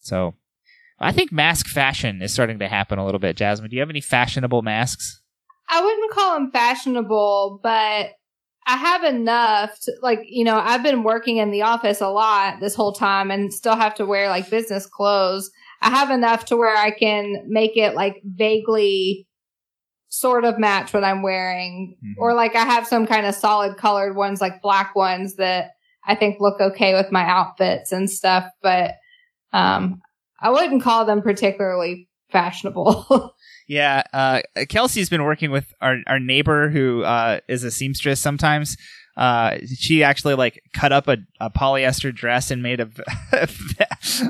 [0.00, 0.34] So,
[1.00, 3.36] I think mask fashion is starting to happen a little bit.
[3.36, 5.20] Jasmine, do you have any fashionable masks?
[5.68, 8.10] I wouldn't call them fashionable, but
[8.66, 12.60] I have enough to, like, you know, I've been working in the office a lot
[12.60, 15.50] this whole time and still have to wear like business clothes.
[15.80, 19.27] I have enough to where I can make it like vaguely
[20.08, 21.96] sort of match what I'm wearing.
[22.02, 22.20] Mm-hmm.
[22.20, 25.72] Or like I have some kind of solid colored ones, like black ones that
[26.06, 28.50] I think look okay with my outfits and stuff.
[28.62, 28.94] But,
[29.52, 30.00] um,
[30.40, 33.34] I wouldn't call them particularly fashionable.
[33.68, 34.02] yeah.
[34.12, 38.76] Uh, Kelsey's been working with our, our neighbor who, uh, is a seamstress sometimes.
[39.16, 42.88] Uh, she actually like cut up a, a polyester dress and made a,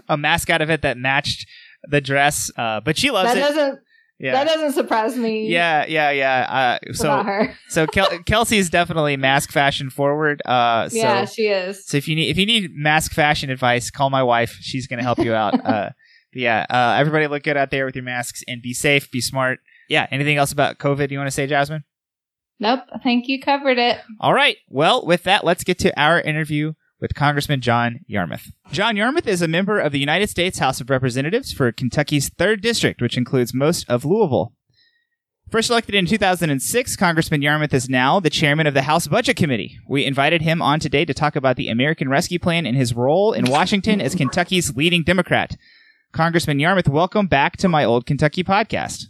[0.09, 1.47] a mask out of it that matched
[1.85, 2.51] the dress.
[2.57, 3.41] Uh, but she loves that it.
[3.41, 3.81] Doesn't,
[4.19, 4.33] yeah.
[4.33, 5.49] That doesn't surprise me.
[5.49, 6.79] Yeah, yeah, yeah.
[6.89, 10.43] Uh, so, so Kel- Kelsey's definitely mask fashion forward.
[10.45, 11.87] Uh, so, yeah, she is.
[11.87, 14.57] So if you need if you need mask fashion advice, call my wife.
[14.61, 15.65] She's gonna help you out.
[15.65, 15.91] uh,
[16.35, 19.61] yeah, uh, everybody look good out there with your masks and be safe, be smart.
[19.89, 20.07] Yeah.
[20.11, 21.85] Anything else about COVID you want to say, Jasmine?
[22.61, 22.81] Nope.
[22.93, 23.99] I think you covered it.
[24.21, 24.57] All right.
[24.69, 28.51] Well, with that, let's get to our interview with Congressman John Yarmuth.
[28.73, 32.61] John Yarmuth is a member of the United States House of Representatives for Kentucky's 3rd
[32.61, 34.53] District, which includes most of Louisville.
[35.51, 39.79] First elected in 2006, Congressman Yarmuth is now the chairman of the House Budget Committee.
[39.89, 43.33] We invited him on today to talk about the American Rescue Plan and his role
[43.33, 45.57] in Washington as Kentucky's leading Democrat.
[46.13, 49.05] Congressman Yarmuth, welcome back to my old Kentucky podcast.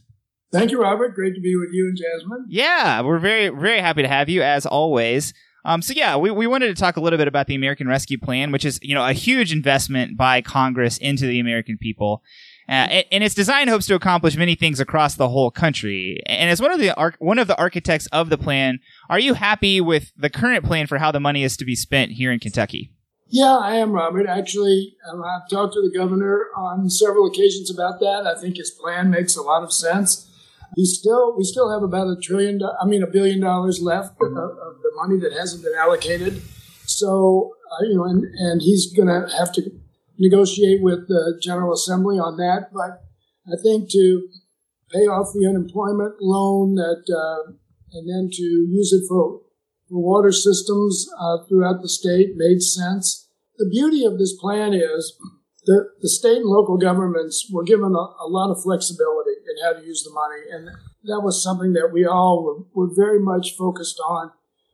[0.53, 1.15] Thank you, Robert.
[1.15, 2.47] Great to be with you and Jasmine.
[2.49, 5.35] Yeah, we're very, very happy to have you as always.
[5.69, 8.17] Um, so yeah, we, we wanted to talk a little bit about the American Rescue
[8.17, 12.23] Plan, which is you know a huge investment by Congress into the American people.
[12.67, 16.23] Uh, and, its design hopes to accomplish many things across the whole country.
[16.27, 19.81] And as one of the one of the architects of the plan, are you happy
[19.81, 22.91] with the current plan for how the money is to be spent here in Kentucky?
[23.27, 24.27] Yeah, I am, Robert.
[24.27, 28.27] Actually, um, I've talked to the governor on several occasions about that.
[28.27, 30.28] I think his plan makes a lot of sense.
[30.75, 34.33] He still, we still have about a trillion, I mean, a billion dollars left of,
[34.33, 36.43] of the money that hasn't been allocated.
[36.87, 39.63] So, uh, you know, and, and he's going to have to
[40.19, 42.71] negotiate with the General Assembly on that.
[42.73, 43.03] But
[43.47, 44.29] I think to
[44.93, 47.53] pay off the unemployment loan that, uh,
[47.93, 49.41] and then to use it for,
[49.89, 53.29] for water systems uh, throughout the state made sense.
[53.57, 55.19] The beauty of this plan is
[55.69, 59.79] that the state and local governments were given a, a lot of flexibility in how
[59.79, 60.41] to use the money.
[60.51, 60.69] And
[61.05, 64.33] that was something that we all were, were very much focused on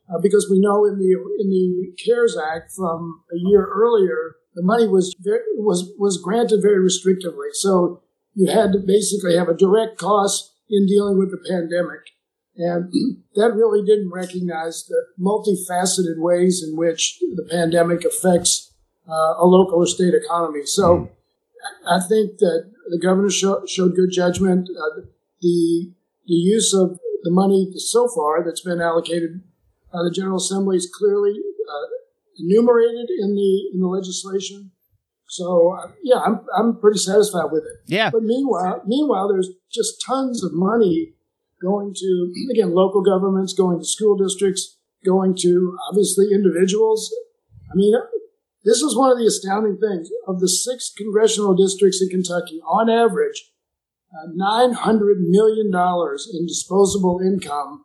[0.09, 4.63] uh, because we know in the in the CARES Act from a year earlier, the
[4.63, 7.51] money was very, was was granted very restrictively.
[7.53, 8.03] So
[8.35, 12.03] you had to basically have a direct cost in dealing with the pandemic,
[12.57, 12.93] and
[13.35, 18.64] that really didn't recognize the multifaceted ways in which the pandemic affects
[19.09, 20.65] uh, a local or state economy.
[20.65, 21.11] So
[21.87, 24.69] I think that the governor show, showed good judgment.
[24.71, 25.03] Uh,
[25.41, 25.93] the
[26.27, 29.43] the use of the money so far that's been allocated
[29.93, 31.87] by the General Assembly is clearly uh,
[32.39, 34.71] enumerated in the in the legislation.
[35.29, 37.79] So uh, yeah, I'm I'm pretty satisfied with it.
[37.87, 38.11] Yeah.
[38.11, 41.15] But meanwhile, meanwhile, there's just tons of money
[41.61, 47.15] going to again local governments, going to school districts, going to obviously individuals.
[47.71, 47.95] I mean,
[48.65, 50.11] this is one of the astounding things.
[50.27, 53.51] Of the six congressional districts in Kentucky, on average,
[54.13, 55.71] uh, $900 million
[56.33, 57.85] in disposable income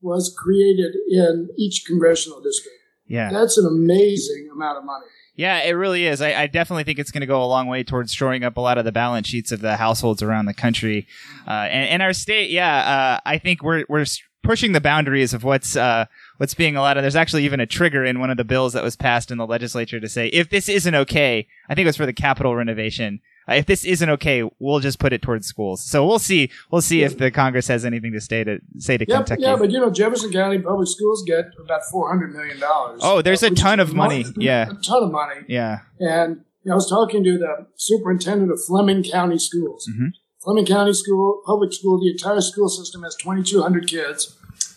[0.00, 2.76] was created in each congressional district.
[3.06, 3.30] Yeah.
[3.30, 5.06] That's an amazing amount of money.
[5.36, 6.22] Yeah, it really is.
[6.22, 8.60] I, I definitely think it's going to go a long way towards shoring up a
[8.60, 11.06] lot of the balance sheets of the households around the country.
[11.46, 14.06] Uh, and, and our state, yeah, uh, I think we're, we're
[14.42, 16.06] pushing the boundaries of what's uh,
[16.38, 16.96] what's being allowed.
[16.96, 19.38] And there's actually even a trigger in one of the bills that was passed in
[19.38, 22.54] the legislature to say if this isn't okay, I think it was for the Capitol
[22.54, 23.20] renovation.
[23.48, 25.80] Uh, if this isn't okay, we'll just put it towards schools.
[25.84, 26.50] So we'll see.
[26.70, 29.42] We'll see if the Congress has anything to say to say to yep, Kentucky.
[29.42, 33.00] Yeah, but you know, Jefferson County public schools get about four hundred million dollars.
[33.04, 34.24] Oh, there's a ton of money.
[34.36, 35.42] yeah, a ton of money.
[35.46, 39.88] Yeah, and you know, I was talking to the superintendent of Fleming County Schools.
[39.88, 40.08] Mm-hmm.
[40.42, 44.36] Fleming County School, public school, the entire school system has 2,200 kids.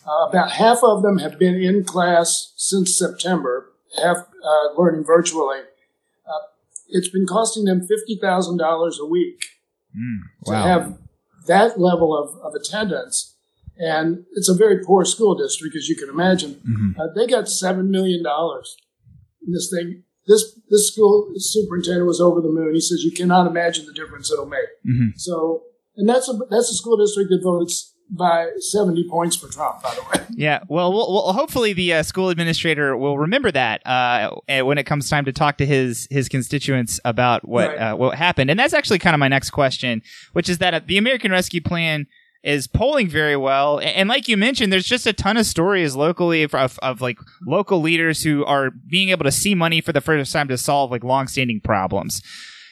[0.10, 5.60] Uh, about half of them have been in class since September, half uh, learning virtually.
[5.60, 6.40] Uh,
[6.88, 9.46] it's been costing them $50,000 a week
[9.96, 10.54] mm, wow.
[10.54, 10.98] to have
[11.46, 13.36] that level of, of attendance.
[13.78, 16.56] And it's a very poor school district, as you can imagine.
[16.56, 17.00] Mm-hmm.
[17.00, 20.04] Uh, they got $7 million in this thing.
[20.26, 22.74] This, this school superintendent was over the moon.
[22.74, 24.70] He says, you cannot imagine the difference it'll make.
[24.88, 25.10] Mm-hmm.
[25.18, 25.64] So,
[25.98, 29.94] and that's a, that's a school district that votes by 70 points for Trump, by
[29.94, 30.26] the way.
[30.32, 30.64] Yeah.
[30.68, 34.32] Well, well, well hopefully the uh, school administrator will remember that uh,
[34.64, 37.78] when it comes time to talk to his his constituents about what right.
[37.78, 38.50] uh, what happened.
[38.50, 40.02] And that's actually kind of my next question,
[40.34, 42.08] which is that uh, the American Rescue Plan
[42.44, 43.80] is polling very well.
[43.80, 47.20] And like you mentioned, there's just a ton of stories locally of, of, of, like
[47.46, 50.90] local leaders who are being able to see money for the first time to solve
[50.90, 52.22] like longstanding problems.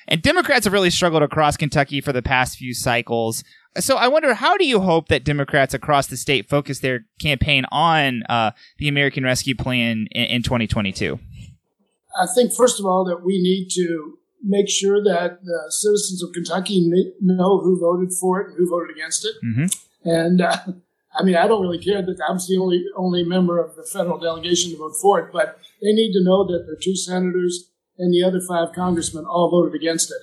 [0.08, 3.44] And Democrats have really struggled across Kentucky for the past few cycles.
[3.78, 7.66] So I wonder, how do you hope that Democrats across the state focus their campaign
[7.72, 11.20] on uh, the American Rescue Plan in, in 2022?
[12.20, 16.32] I think, first of all, that we need to make sure that the citizens of
[16.34, 16.90] Kentucky
[17.22, 19.34] know who voted for it and who voted against it.
[19.46, 20.10] Mm-hmm.
[20.10, 20.58] And uh,
[21.18, 24.20] I mean, I don't really care that I'm the only only member of the federal
[24.20, 28.14] delegation to vote for it, but they need to know that their two senators and
[28.14, 30.18] the other five congressmen all voted against it.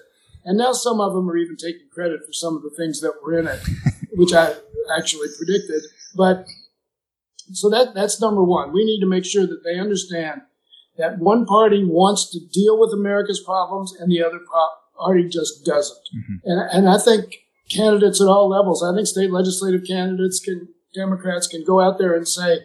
[0.45, 3.14] And now some of them are even taking credit for some of the things that
[3.22, 3.61] were in it,
[4.12, 4.55] which I
[4.97, 5.83] actually predicted.
[6.14, 6.47] But
[7.53, 8.72] so that that's number one.
[8.72, 10.43] We need to make sure that they understand
[10.97, 14.41] that one party wants to deal with America's problems and the other
[14.99, 16.09] party just doesn't.
[16.16, 16.51] Mm-hmm.
[16.51, 21.49] And, and I think candidates at all levels, I think state legislative candidates can, Democrats
[21.49, 22.61] can go out there and say,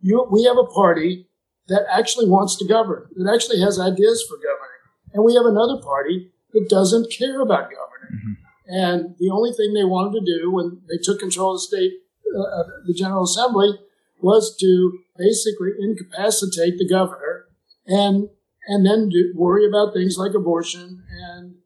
[0.00, 1.26] you, we have a party
[1.68, 4.82] that actually wants to govern, that actually has ideas for governing.
[5.14, 8.12] And we have another party that doesn't care about governing.
[8.14, 8.32] Mm-hmm.
[8.66, 11.92] And the only thing they wanted to do when they took control of the state,
[12.36, 13.78] uh, the General Assembly,
[14.20, 17.46] was to basically incapacitate the governor
[17.86, 18.28] and
[18.68, 21.56] and then do, worry about things like abortion and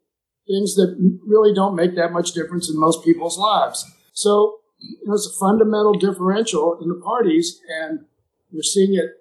[0.47, 0.95] things that
[1.25, 3.85] really don't make that much difference in most people's lives.
[4.13, 8.05] So you know, it's a fundamental differential in the parties, and
[8.51, 9.11] we're seeing it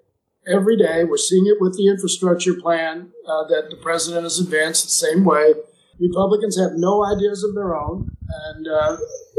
[0.47, 1.05] every day.
[1.05, 5.25] We're seeing it with the infrastructure plan uh, that the president has advanced the same
[5.25, 5.55] way.
[5.99, 8.97] Republicans have no ideas of their own, and uh,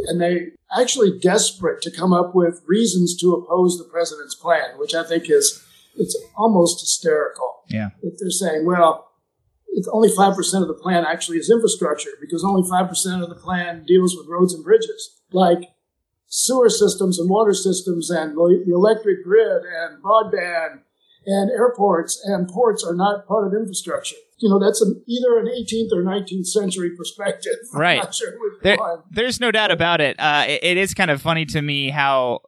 [0.08, 0.47] and they
[0.78, 5.30] actually desperate to come up with reasons to oppose the president's plan, which I think
[5.30, 5.64] is
[5.95, 7.62] it's almost hysterical.
[7.70, 9.12] Yeah, that they're saying, well,
[9.68, 13.30] it's only five percent of the plan actually is infrastructure because only five percent of
[13.30, 15.70] the plan deals with roads and bridges, like
[16.26, 20.82] sewer systems and water systems and the electric grid and broadband
[21.28, 24.15] and airports and ports are not part of infrastructure.
[24.39, 27.53] You know, that's an, either an 18th or 19th century perspective.
[27.73, 28.13] Right.
[28.13, 28.32] Sure
[28.63, 28.78] there,
[29.11, 30.19] there's no doubt about it.
[30.19, 30.63] Uh, it.
[30.63, 32.41] It is kind of funny to me how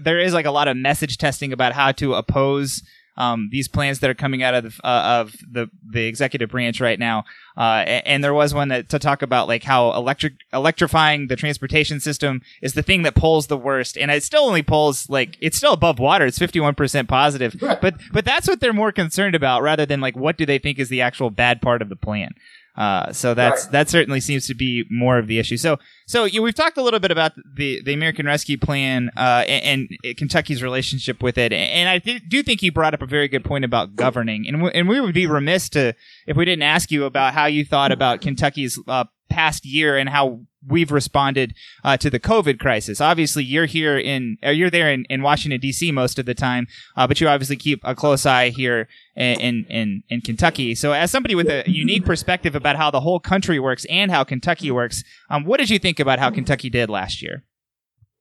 [0.00, 2.82] there is like a lot of message testing about how to oppose
[3.16, 6.80] um, these plans that are coming out of the, uh, of the the executive branch
[6.80, 7.24] right now.
[7.56, 12.00] Uh, and there was one that to talk about like how electric electrifying the transportation
[12.00, 15.56] system is the thing that polls the worst, and it still only polls like it's
[15.56, 16.26] still above water.
[16.26, 20.00] It's fifty one percent positive, but but that's what they're more concerned about rather than
[20.00, 22.34] like what do they think is the actual bad part of the plan.
[22.76, 23.72] Uh, so that's right.
[23.72, 25.56] that certainly seems to be more of the issue.
[25.56, 29.44] So so you, we've talked a little bit about the the American Rescue Plan uh,
[29.48, 33.06] and, and, Kentucky's relationship with it, and I th- do think you brought up a
[33.06, 35.94] very good point about governing, and w- and we would be remiss to
[36.26, 40.08] if we didn't ask you about how you thought about Kentucky's uh, past year and
[40.08, 41.54] how we've responded
[41.84, 43.00] uh, to the COVID crisis.
[43.00, 45.92] Obviously, you're here in, you're there in, in Washington D.C.
[45.92, 50.02] most of the time, uh, but you obviously keep a close eye here in, in
[50.08, 50.74] in Kentucky.
[50.74, 54.24] So, as somebody with a unique perspective about how the whole country works and how
[54.24, 57.44] Kentucky works, um, what did you think about how Kentucky did last year?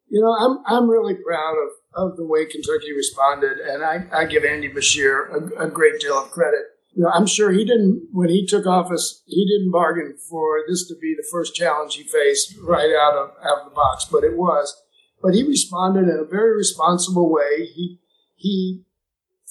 [0.09, 4.25] You know, I'm I'm really proud of of the way Kentucky responded, and I, I
[4.25, 8.07] give Andy Beshear a, a great deal of credit you know, I'm sure he didn't,
[8.13, 12.03] when he took office, he didn't bargain for this to be the first challenge he
[12.03, 14.81] faced right out of, out of the box, but it was.
[15.21, 17.65] But he responded in a very responsible way.
[17.65, 17.99] He,
[18.35, 18.85] he,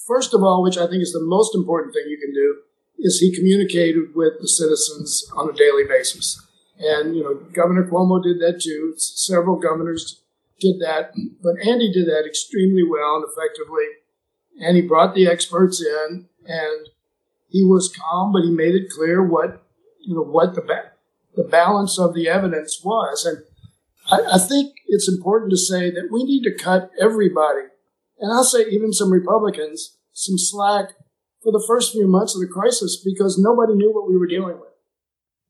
[0.07, 2.61] first of all, which I think is the most important thing you can do,
[2.97, 6.41] is he communicated with the citizens on a daily basis.
[6.79, 8.93] And, you know, Governor Cuomo did that too.
[8.97, 10.21] Several governors
[10.59, 13.85] did that, but Andy did that extremely well and effectively.
[14.59, 16.89] And he brought the experts in and
[17.55, 19.63] he was calm, but he made it clear what
[20.01, 20.91] you know what the ba-
[21.37, 23.37] the balance of the evidence was, and
[24.11, 27.67] I, I think it's important to say that we need to cut everybody,
[28.19, 30.95] and I'll say even some Republicans, some slack
[31.41, 34.59] for the first few months of the crisis because nobody knew what we were dealing
[34.59, 34.75] with.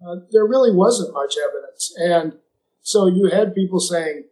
[0.06, 2.38] Uh, there really wasn't much evidence, and
[2.84, 4.26] so you had people saying,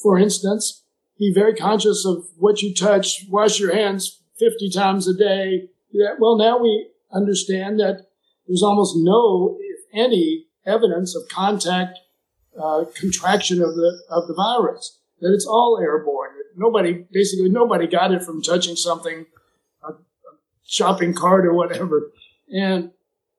[0.00, 0.84] for instance,
[1.18, 5.70] be very conscious of what you touch, wash your hands 50 times a day.
[5.90, 8.06] Yeah, well, now we understand that
[8.46, 11.98] there's almost no, if any, evidence of contact
[12.60, 14.98] uh, contraction of the of the virus.
[15.20, 16.30] That it's all airborne.
[16.56, 19.26] Nobody, basically, nobody got it from touching something,
[19.82, 19.96] a, a
[20.66, 22.12] shopping cart or whatever.
[22.52, 22.92] And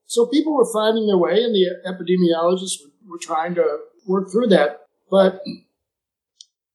[0.06, 4.82] so people were finding their way, and the epidemiologists were, trying to work through that.
[5.10, 5.42] But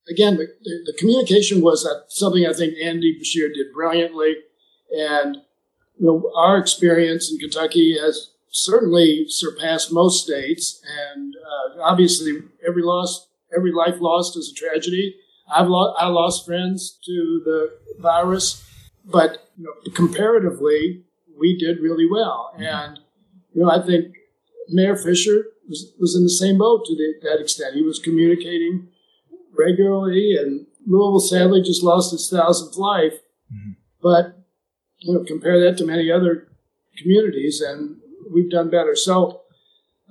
[0.08, 4.36] again, the, the, the communication was something I think Andy Beshear did brilliantly.
[4.90, 5.38] And
[5.98, 10.82] you know, our experience in Kentucky has certainly surpassed most states.
[11.10, 12.32] And uh, obviously,
[12.66, 15.16] every loss, every life lost is a tragedy.
[15.52, 18.64] I've lost, I lost friends to the virus,
[19.04, 21.04] but you know, comparatively,
[21.38, 22.54] we did really well.
[22.56, 23.00] And
[23.52, 24.14] you know, I think
[24.68, 27.74] Mayor Fisher was, was in the same boat to the, that extent.
[27.74, 28.88] He was communicating
[29.56, 33.14] regularly, and Louisville sadly just lost its thousandth life.
[33.52, 33.72] Mm-hmm.
[34.02, 34.43] But
[35.04, 36.48] you know, compare that to many other
[36.96, 37.98] communities, and
[38.32, 38.96] we've done better.
[38.96, 39.42] So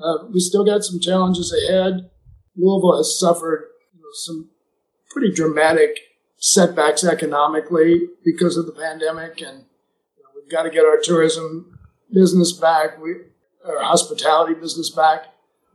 [0.01, 2.11] uh, we still got some challenges ahead.
[2.55, 4.49] Louisville has suffered you know, some
[5.09, 5.97] pretty dramatic
[6.37, 9.65] setbacks economically because of the pandemic, and
[10.15, 11.79] you know, we've got to get our tourism
[12.11, 13.15] business back, we,
[13.65, 15.25] our hospitality business back.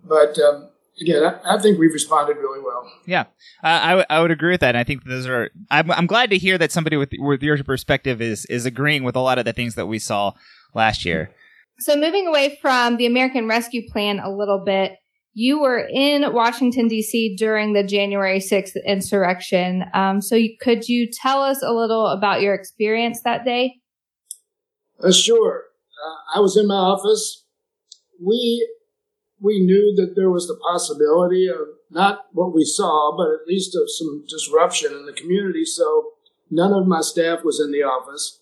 [0.05, 2.91] But um, again, I, I, think we've responded really well.
[3.07, 3.23] Yeah,
[3.63, 4.71] uh, I, w- I would agree with that.
[4.71, 5.51] And I think those are.
[5.71, 9.17] I'm, I'm glad to hear that somebody with with your perspective is is agreeing with
[9.17, 10.33] a lot of the things that we saw
[10.75, 11.31] last year.
[11.81, 14.97] So moving away from the American Rescue Plan a little bit,
[15.35, 17.37] you were in Washington D.C.
[17.37, 19.85] during the January 6th insurrection.
[19.95, 23.77] Um, so you, could you tell us a little about your experience that day?
[25.01, 25.63] Uh, sure.
[26.05, 27.45] Uh, I was in my office.
[28.21, 28.69] We
[29.41, 33.77] we knew that there was the possibility of not what we saw, but at least
[33.77, 35.65] of some disruption in the community.
[35.65, 36.13] So
[36.51, 38.41] none of my staff was in the office.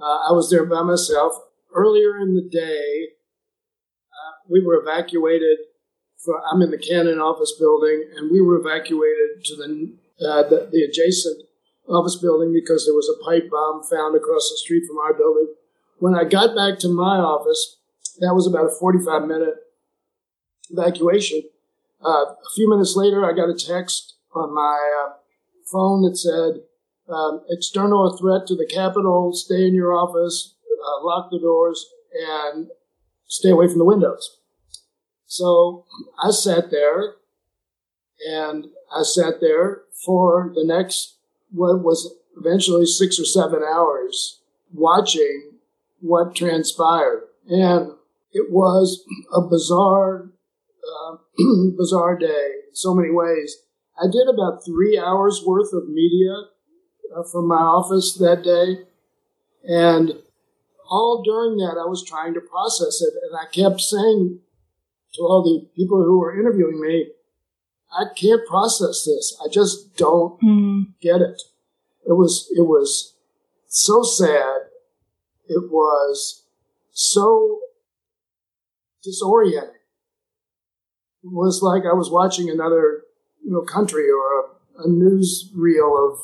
[0.00, 1.34] Uh, I was there by myself.
[1.74, 3.08] Earlier in the day,
[4.10, 5.58] uh, we were evacuated.
[6.18, 9.92] For, I'm in the Cannon office building, and we were evacuated to the,
[10.26, 11.46] uh, the, the adjacent
[11.88, 15.48] office building because there was a pipe bomb found across the street from our building.
[15.98, 17.78] When I got back to my office,
[18.20, 19.54] that was about a 45 minute
[20.72, 21.42] evacuation.
[22.04, 25.12] Uh, a few minutes later, I got a text on my uh,
[25.70, 26.62] phone that said,
[27.08, 31.86] um, external threat to the Capitol, stay in your office, uh, lock the doors,
[32.50, 32.68] and
[33.26, 34.38] stay away from the windows.
[35.26, 35.84] So
[36.22, 37.14] I sat there
[38.28, 41.16] and I sat there for the next,
[41.50, 44.40] what was eventually six or seven hours
[44.72, 45.52] watching
[46.00, 47.24] what transpired.
[47.48, 47.92] And
[48.32, 50.28] it was a bizarre
[50.92, 51.16] uh,
[51.76, 53.56] bizarre day in so many ways.
[53.98, 56.32] I did about three hours worth of media
[57.14, 58.84] uh, from my office that day.
[59.64, 60.12] And
[60.90, 63.14] all during that, I was trying to process it.
[63.22, 64.40] And I kept saying
[65.14, 67.10] to all the people who were interviewing me,
[67.92, 69.38] I can't process this.
[69.44, 70.86] I just don't mm.
[71.00, 71.42] get it.
[72.06, 73.14] It was, it was
[73.68, 74.62] so sad.
[75.46, 76.44] It was
[76.92, 77.60] so
[79.06, 79.81] disorienting
[81.22, 83.02] was like I was watching another
[83.44, 86.18] you know country or a, a news reel of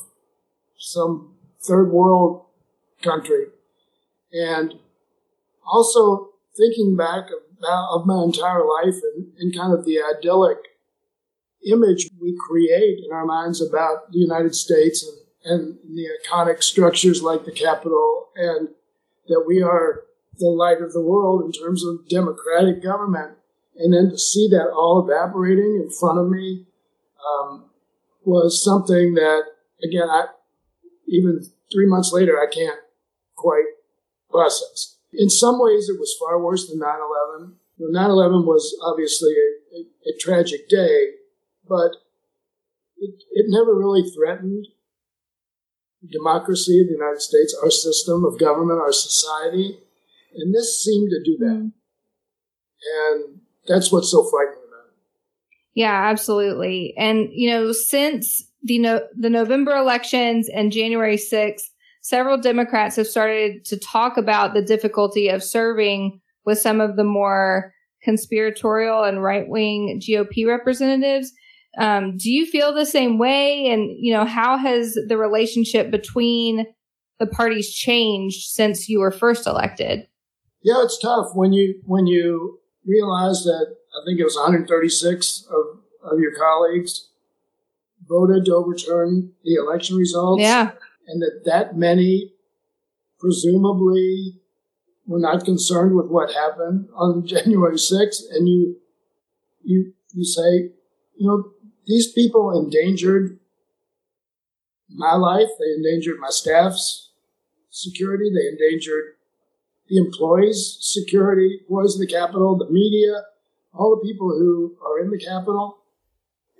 [0.78, 2.44] some third world
[3.02, 3.46] country,
[4.32, 4.74] and
[5.66, 7.24] also thinking back
[7.58, 10.58] about, of my entire life and, and kind of the idyllic
[11.70, 15.04] image we create in our minds about the United States
[15.44, 18.68] and, and the iconic structures like the Capitol, and
[19.28, 20.04] that we are
[20.38, 23.37] the light of the world in terms of democratic government
[23.78, 26.66] and then to see that all evaporating in front of me
[27.24, 27.70] um,
[28.24, 29.42] was something that,
[29.82, 30.26] again, I
[31.06, 31.40] even
[31.72, 32.78] three months later, I can't
[33.36, 33.64] quite
[34.30, 34.96] process.
[35.12, 36.88] In some ways, it was far worse than 9
[37.38, 37.56] 11.
[37.78, 41.12] 9 11 was obviously a, a, a, tragic day,
[41.66, 41.92] but
[42.98, 44.66] it, it never really threatened
[46.10, 49.78] democracy of the United States, our system of government, our society.
[50.34, 51.46] And this seemed to do that.
[51.46, 51.72] Mm.
[53.10, 53.37] And
[53.68, 54.94] that's what's so frightening about it.
[55.74, 56.94] Yeah, absolutely.
[56.96, 61.62] And you know, since the no- the November elections and January 6th,
[62.00, 67.04] several Democrats have started to talk about the difficulty of serving with some of the
[67.04, 71.32] more conspiratorial and right wing GOP representatives.
[71.78, 73.68] Um, do you feel the same way?
[73.68, 76.66] And you know, how has the relationship between
[77.18, 80.06] the parties changed since you were first elected?
[80.62, 82.58] Yeah, it's tough when you when you
[82.88, 87.08] realized that I think it was 136 of, of your colleagues
[88.08, 90.42] voted to overturn the election results.
[90.42, 90.70] Yeah.
[91.06, 92.32] And that that many
[93.18, 94.40] presumably
[95.06, 98.22] were not concerned with what happened on January 6th.
[98.30, 98.76] And you,
[99.62, 100.70] you, you say,
[101.16, 101.50] you know,
[101.86, 103.38] these people endangered
[104.90, 105.48] my life.
[105.58, 107.10] They endangered my staff's
[107.70, 108.30] security.
[108.30, 109.14] They endangered
[109.88, 113.24] the employees' security, employees of the Capitol, the media,
[113.74, 115.78] all the people who are in the Capitol.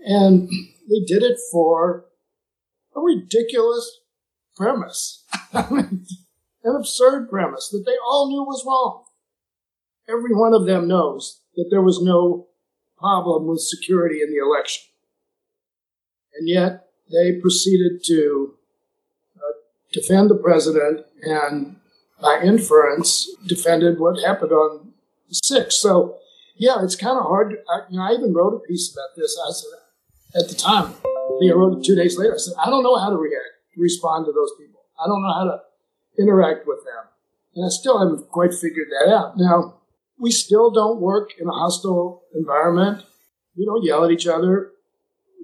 [0.05, 0.49] And
[0.89, 2.07] they did it for
[2.97, 4.01] a ridiculous
[4.57, 5.25] premise.
[5.53, 9.05] An absurd premise that they all knew was wrong.
[10.09, 12.47] Every one of them knows that there was no
[12.99, 14.85] problem with security in the election.
[16.39, 18.55] And yet they proceeded to
[19.37, 19.53] uh,
[19.93, 21.77] defend the president and
[22.21, 24.93] by inference defended what happened on
[25.29, 25.73] the 6th.
[25.73, 26.19] So,
[26.57, 27.57] yeah, it's kind of hard.
[27.71, 29.39] I, you know, I even wrote a piece about this.
[29.47, 32.35] I said, at the time, I wrote it two days later.
[32.35, 33.47] I said, I don't know how to react,
[33.77, 34.81] respond to those people.
[35.03, 35.61] I don't know how to
[36.19, 37.05] interact with them.
[37.55, 39.37] And I still haven't quite figured that out.
[39.37, 39.75] Now,
[40.19, 43.05] we still don't work in a hostile environment.
[43.57, 44.73] We don't yell at each other.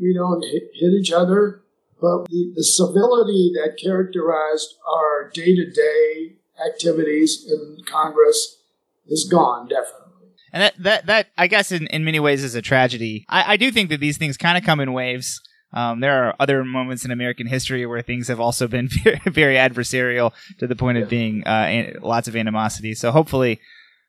[0.01, 1.63] We don't hit, hit each other.
[2.01, 8.59] But the, the civility that characterized our day to day activities in Congress
[9.07, 10.05] is gone, definitely.
[10.53, 13.27] And that, that, that I guess, in, in many ways, is a tragedy.
[13.29, 15.41] I, I do think that these things kind of come in waves.
[15.73, 19.57] Um, there are other moments in American history where things have also been very, very
[19.57, 22.95] adversarial to the point of being uh, lots of animosity.
[22.95, 23.61] So hopefully,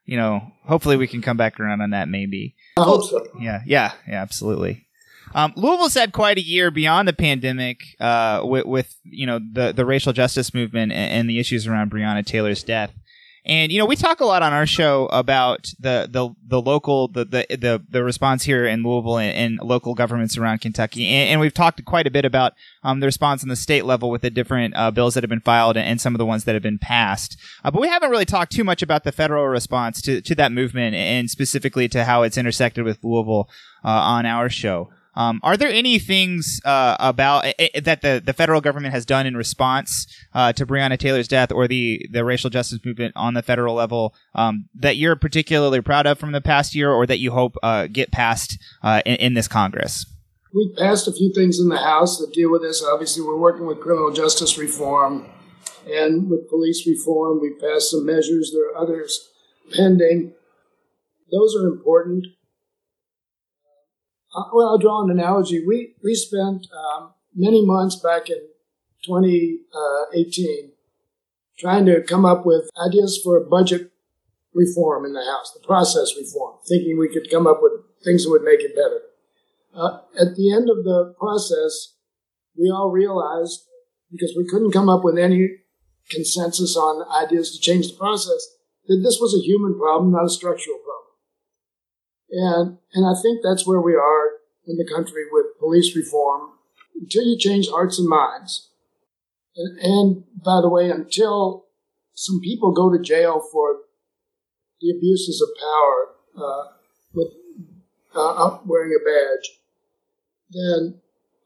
[0.06, 2.08] you know, hopefully we can come back around on that.
[2.08, 2.56] Maybe.
[2.78, 3.26] I hope so.
[3.40, 4.85] Yeah, yeah, yeah, absolutely.
[5.36, 9.74] Um, Louisville's had quite a year beyond the pandemic, uh, with, with, you know the
[9.74, 12.94] the racial justice movement and, and the issues around Breonna Taylor's death.
[13.46, 17.10] And you know, we talk a lot on our show about the the, the local
[17.10, 21.30] the, the the the response here in Louisville and, and local governments around Kentucky, and,
[21.30, 24.22] and, we've talked quite a bit about um, the response on the state level with
[24.22, 26.64] the different uh, bills that have been filed and, some of the ones that have
[26.64, 27.38] been passed.
[27.64, 30.52] Uh, but we haven't really talked too much about the federal response to to that
[30.52, 33.50] movement and specifically to how it's intersected with Louisville
[33.84, 34.90] uh, on our show.
[35.16, 39.26] Um, are there any things uh, about uh, that the, the federal government has done
[39.26, 43.42] in response uh, to Breonna Taylor's death or the, the racial justice movement on the
[43.42, 47.32] federal level um, that you're particularly proud of from the past year or that you
[47.32, 50.06] hope uh, get passed uh, in, in, this Congress?
[50.54, 52.84] We passed a few things in the House that deal with this.
[52.84, 55.30] Obviously, we're working with criminal justice reform
[55.88, 57.42] and with police reform.
[57.42, 58.52] We passed some measures.
[58.54, 59.30] There are others
[59.74, 60.34] pending.
[61.32, 62.28] Those are important.
[64.36, 65.66] Uh, well, I'll draw an analogy.
[65.66, 68.40] We we spent um, many months back in
[69.06, 70.72] 2018
[71.58, 73.92] trying to come up with ideas for budget
[74.54, 77.74] reform in the House, the process reform, thinking we could come up with
[78.04, 79.02] things that would make it better.
[79.74, 81.94] Uh, at the end of the process,
[82.58, 83.64] we all realized
[84.12, 85.50] because we couldn't come up with any
[86.10, 88.48] consensus on ideas to change the process
[88.88, 90.78] that this was a human problem, not a structural.
[92.32, 94.30] And, and I think that's where we are
[94.68, 96.52] in the country with police reform
[97.00, 98.70] until you change hearts and minds.
[99.56, 101.66] And, and by the way, until
[102.14, 103.78] some people go to jail for
[104.82, 106.64] the abuses of power uh,
[107.14, 107.28] with
[108.16, 109.60] uh, wearing a badge,
[110.50, 111.02] then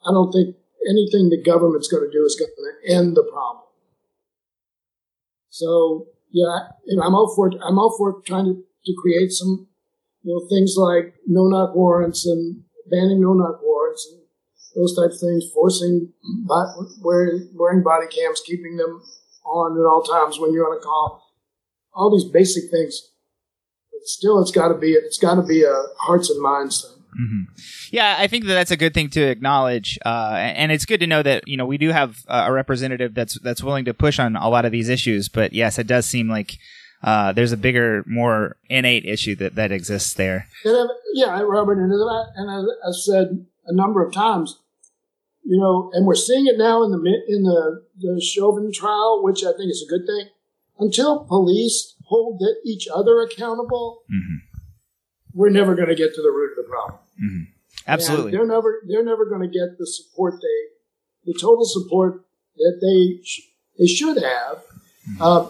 [0.05, 0.55] I don't think
[0.89, 3.65] anything the government's going to do is going to end the problem.
[5.49, 6.69] So yeah,
[7.01, 9.67] I'm all for I'm all for trying to, to create some
[10.23, 14.21] you know, things like no knock warrants and banning no knock warrants and
[14.75, 16.11] those types of things, forcing
[17.01, 19.01] wearing, wearing body cams, keeping them
[19.45, 21.23] on at all times when you're on a call,
[21.93, 23.01] all these basic things.
[23.91, 27.03] But still, it's got to be it's got to be a hearts and minds thing.
[27.19, 27.41] Mm-hmm.
[27.91, 31.07] Yeah, I think that that's a good thing to acknowledge, uh, and it's good to
[31.07, 34.35] know that you know we do have a representative that's that's willing to push on
[34.35, 35.27] a lot of these issues.
[35.27, 36.59] But yes, it does seem like
[37.01, 40.47] uh, there's a bigger, more innate issue that, that exists there.
[41.13, 44.59] Yeah, Robert, and, and I've said a number of times,
[45.43, 46.97] you know, and we're seeing it now in the
[47.27, 50.29] in the, the Chauvin trial, which I think is a good thing.
[50.77, 54.59] Until police hold each other accountable, mm-hmm.
[55.33, 56.99] we're never going to get to the root of the problem.
[57.21, 57.43] Mm-hmm.
[57.87, 62.25] Absolutely, and they're never they're never going to get the support they, the total support
[62.57, 64.63] that they sh- they should have.
[65.09, 65.21] Mm-hmm.
[65.21, 65.47] Uh,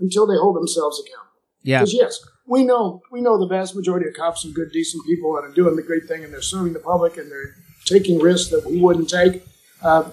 [0.00, 1.40] until they hold themselves accountable.
[1.62, 1.80] Yeah.
[1.80, 5.36] Because yes, we know we know the vast majority of cops are good, decent people
[5.36, 8.50] and are doing the great thing, and they're serving the public and they're taking risks
[8.50, 9.42] that we wouldn't take.
[9.82, 10.04] Uh,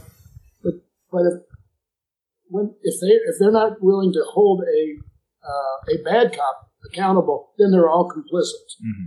[0.63, 0.73] but
[1.11, 1.41] but if
[2.49, 4.97] when if they if they're not willing to hold a
[5.45, 8.67] uh, a bad cop accountable, then they're all complicit.
[8.81, 9.05] Mm-hmm.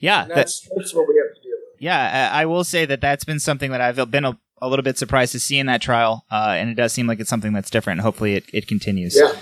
[0.00, 1.80] Yeah, that's that, that's what we have to deal with.
[1.80, 4.96] Yeah, I will say that that's been something that I've been a, a little bit
[4.98, 7.70] surprised to see in that trial, uh, and it does seem like it's something that's
[7.70, 8.00] different.
[8.00, 9.16] Hopefully, it, it continues.
[9.16, 9.32] Yeah.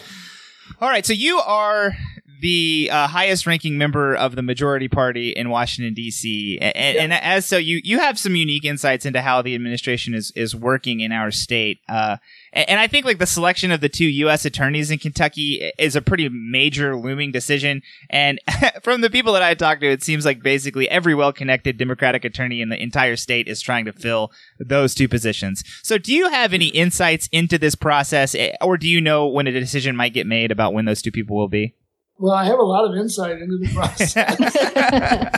[0.81, 1.97] All right, so you are
[2.41, 6.59] the uh, highest ranking member of the majority party in Washington D.C.
[6.61, 7.03] And, yeah.
[7.03, 10.55] and, as so, you you have some unique insights into how the administration is is
[10.55, 11.81] working in our state.
[11.89, 12.17] Uh,
[12.53, 14.45] and, I think like the selection of the two U.S.
[14.45, 17.83] attorneys in Kentucky is a pretty major looming decision.
[18.09, 18.41] And
[18.83, 22.25] from the people that I talked to, it seems like basically every well connected Democratic
[22.25, 25.65] attorney in the entire state is trying to fill those two positions.
[25.83, 29.53] So, do you have any insights into this process, or do you know when a
[29.53, 31.75] decision might get made about when those two people will be?
[32.19, 35.37] Well, I have a lot of insight into the process.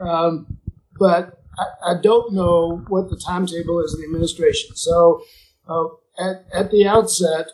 [0.00, 0.58] um,
[0.98, 4.74] but I, I, don't know what the timetable is in the administration.
[4.74, 5.22] So
[5.68, 5.84] uh,
[6.18, 7.50] at, at the outset,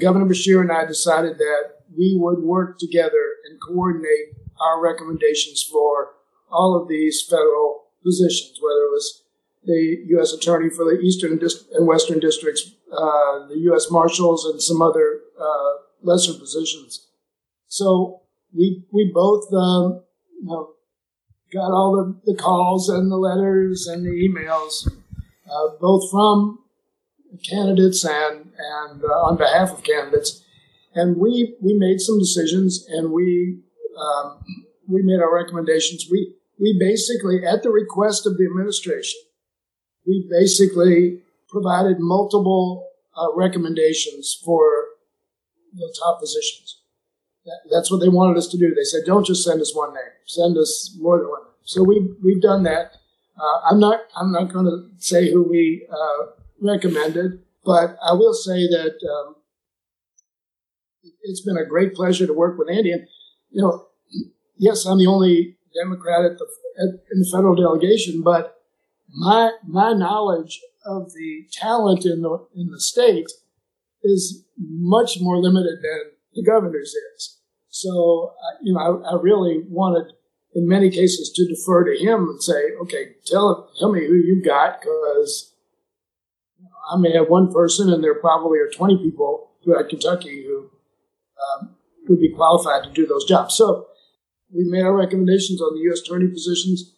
[0.00, 6.12] Governor Beshear and I decided that we would work together and coordinate our recommendations for
[6.50, 9.22] all of these federal positions, whether it was
[9.64, 10.32] the U.S.
[10.32, 11.38] Attorney for the Eastern
[11.74, 13.90] and Western Districts, uh, the U.S.
[13.90, 15.72] Marshals, and some other uh,
[16.06, 17.08] lesser positions.
[17.68, 18.22] So
[18.56, 20.02] we we both um,
[20.40, 20.70] you know,
[21.52, 24.88] got all the, the calls and the letters and the emails,
[25.50, 26.60] uh, both from
[27.48, 30.44] candidates and and uh, on behalf of candidates,
[30.94, 33.60] and we we made some decisions and we
[33.98, 34.38] um,
[34.88, 36.06] we made our recommendations.
[36.10, 39.20] We we basically, at the request of the administration,
[40.06, 44.85] we basically provided multiple uh, recommendations for
[45.76, 46.80] the top positions.
[47.44, 48.74] That, that's what they wanted us to do.
[48.74, 51.42] They said, don't just send us one name, send us more than one.
[51.64, 52.96] So we, we've done that.
[53.38, 56.26] Uh, I'm not, I'm not going to say who we uh,
[56.60, 59.36] recommended, but I will say that um,
[61.22, 62.92] it's been a great pleasure to work with Andy.
[62.92, 63.06] And,
[63.50, 63.86] you know,
[64.56, 66.46] yes, I'm the only Democrat at the,
[66.78, 68.62] at, in the federal delegation, but
[69.08, 73.30] my, my knowledge of the talent in the, in the state
[74.02, 77.38] is much more limited than the governor's is.
[77.68, 80.12] So, uh, you know, I, I, really wanted,
[80.54, 84.42] in many cases, to defer to him and say, okay, tell tell me who you
[84.42, 85.52] got, because
[86.58, 90.44] you know, I may have one person, and there probably are 20 people throughout Kentucky
[90.46, 90.70] who
[91.60, 91.76] um,
[92.08, 93.54] would be qualified to do those jobs.
[93.54, 93.88] So,
[94.54, 96.00] we made our recommendations on the U.S.
[96.00, 96.94] attorney positions.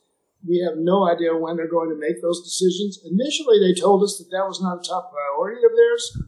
[0.46, 3.00] We have no idea when they're going to make those decisions.
[3.04, 6.22] Initially, they told us that that was not a top priority of theirs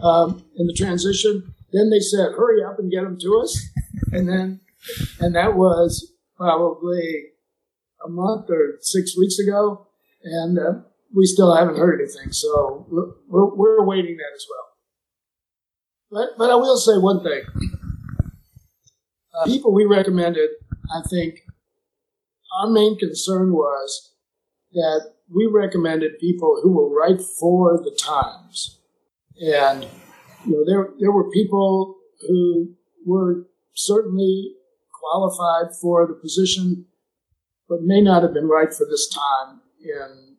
[0.00, 1.54] um, in the transition.
[1.72, 3.60] Then they said, "Hurry up and get them to us,"
[4.12, 4.60] and then
[5.20, 7.26] and that was probably
[8.04, 9.86] a month or six weeks ago,
[10.22, 10.72] and uh,
[11.14, 12.32] we still haven't heard anything.
[12.32, 12.86] So
[13.28, 14.68] we're, we're awaiting that as well.
[16.10, 17.42] But but I will say one thing:
[19.34, 20.50] uh, people we recommended,
[20.90, 21.40] I think,
[22.60, 24.12] our main concern was
[24.72, 28.77] that we recommended people who were right for the times
[29.40, 29.86] and
[30.44, 32.74] you know, there there were people who
[33.06, 34.54] were certainly
[34.92, 36.86] qualified for the position,
[37.68, 40.36] but may not have been right for this time in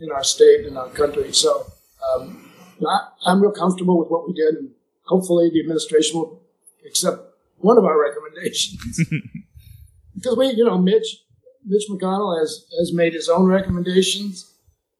[0.00, 1.32] in our state and our country.
[1.32, 1.66] So
[2.14, 2.52] um,
[2.86, 4.70] I, am real comfortable with what we did, and
[5.04, 6.42] hopefully the administration will
[6.86, 7.22] accept
[7.58, 9.00] one of our recommendations.
[10.14, 11.22] because we, you know, Mitch
[11.64, 14.52] Mitch McConnell has has made his own recommendations,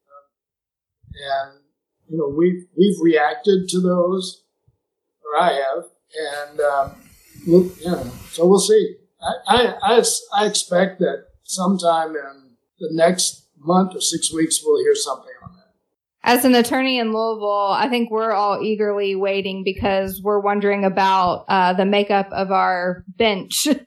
[0.08, 1.60] um, and
[2.08, 4.42] you know, we've we've reacted to those,
[5.24, 5.84] or I have,
[6.48, 6.94] and um,
[7.46, 8.96] you know, so we'll see.
[9.20, 10.04] I, I, I,
[10.34, 15.54] I expect that sometime in the next month or six weeks we'll hear something on
[15.54, 15.72] that.
[16.22, 21.44] As an attorney in Louisville, I think we're all eagerly waiting because we're wondering about
[21.48, 23.68] uh, the makeup of our bench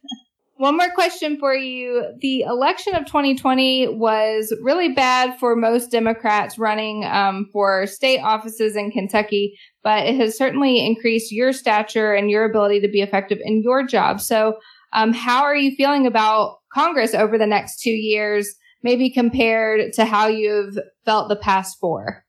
[0.60, 2.05] One more question for you.
[2.20, 8.76] The election of 2020 was really bad for most Democrats running um, for state offices
[8.76, 13.38] in Kentucky, but it has certainly increased your stature and your ability to be effective
[13.41, 14.20] in your job.
[14.20, 14.57] So,
[14.91, 18.53] um, how are you feeling about Congress over the next two years,
[18.84, 22.26] maybe compared to how you've felt the past four?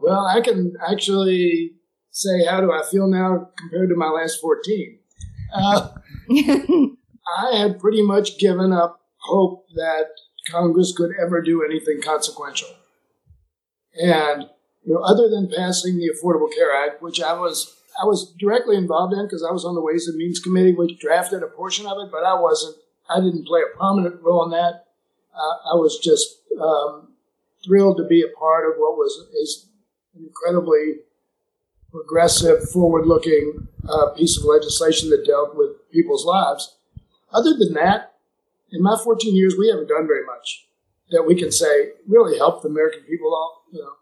[0.00, 1.72] Well, I can actually
[2.12, 4.98] say, how do I feel now compared to my last 14?
[5.52, 5.88] Uh,
[7.26, 10.08] I had pretty much given up hope that
[10.48, 12.68] Congress could ever do anything consequential.
[14.00, 14.48] And
[14.84, 18.76] you know, other than passing the Affordable Care Act, which I was I was directly
[18.76, 21.86] involved in because I was on the Ways and Means Committee, which drafted a portion
[21.86, 22.76] of it, but I wasn't.
[23.08, 24.86] I didn't play a prominent role in that.
[25.34, 27.08] Uh, I was just um,
[27.64, 29.66] thrilled to be a part of what was
[30.14, 31.00] an incredibly
[31.90, 36.76] progressive, forward-looking uh, piece of legislation that dealt with people's lives.
[37.34, 38.14] Other than that,
[38.70, 40.66] in my 14 years, we haven't done very much
[41.10, 43.34] that we can say really helped the American people.
[43.34, 43.92] All you know.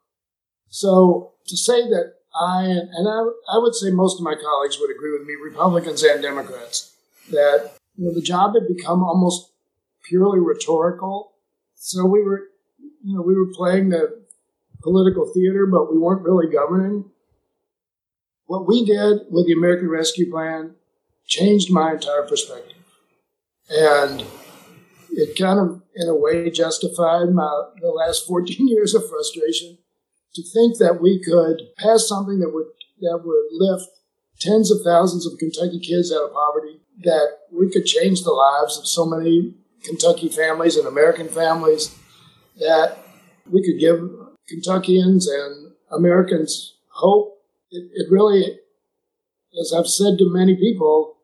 [0.69, 4.95] So to say that I and I, I would say most of my colleagues would
[4.95, 6.95] agree with me, Republicans and Democrats,
[7.31, 9.51] that you know, the job had become almost
[10.09, 11.33] purely rhetorical.
[11.75, 12.45] So we were,
[13.05, 14.23] you know, we were playing the
[14.83, 17.11] political theater, but we weren't really governing.
[18.47, 20.75] What we did with the American Rescue Plan
[21.27, 22.82] changed my entire perspective.
[23.71, 24.25] And
[25.11, 29.79] it kind of, in a way, justified my, the last 14 years of frustration
[30.35, 32.67] to think that we could pass something that would,
[33.01, 33.89] that would lift
[34.41, 38.79] tens of thousands of Kentucky kids out of poverty, that we could change the lives
[38.79, 39.55] of so many
[39.85, 41.95] Kentucky families and American families,
[42.59, 42.99] that
[43.51, 44.01] we could give
[44.49, 47.39] Kentuckians and Americans hope.
[47.71, 48.59] It, it really,
[49.61, 51.17] as I've said to many people,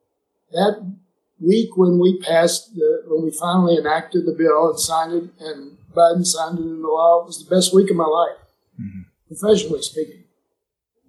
[0.53, 0.98] that
[1.41, 5.77] week when we passed the, when we finally enacted the bill and signed it, and
[5.95, 8.39] Biden signed it into law, it was the best week of my life,
[8.81, 9.03] mm-hmm.
[9.29, 10.25] professionally speaking,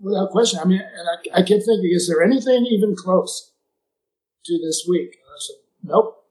[0.02, 0.60] without question.
[0.60, 3.52] I mean, and I, I kept thinking, is there anything even close
[4.46, 5.18] to this week?
[5.22, 6.26] And I said, nope.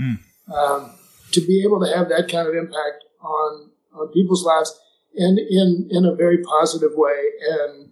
[0.00, 0.18] Mm.
[0.52, 0.90] Um,
[1.32, 4.78] to be able to have that kind of impact on on people's lives
[5.16, 7.90] and in in a very positive way, and,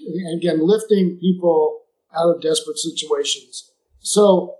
[0.00, 1.82] and again lifting people
[2.16, 3.70] out of desperate situations.
[4.00, 4.56] So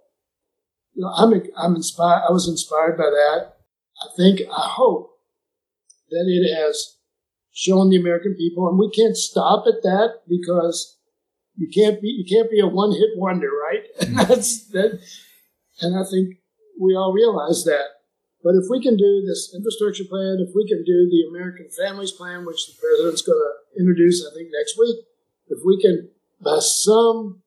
[0.98, 2.24] you know, I'm I'm inspired.
[2.28, 3.54] I was inspired by that.
[4.02, 5.12] I think I hope
[6.10, 6.96] that it has
[7.52, 10.98] shown the American people, and we can't stop at that because
[11.54, 13.84] you can't be you can't be a one hit wonder, right?
[14.00, 14.28] And mm-hmm.
[14.28, 14.98] that's that.
[15.80, 16.38] And I think
[16.80, 18.02] we all realize that.
[18.42, 22.10] But if we can do this infrastructure plan, if we can do the American Families
[22.10, 24.96] Plan, which the president's going to introduce, I think next week,
[25.46, 26.10] if we can,
[26.42, 27.42] by some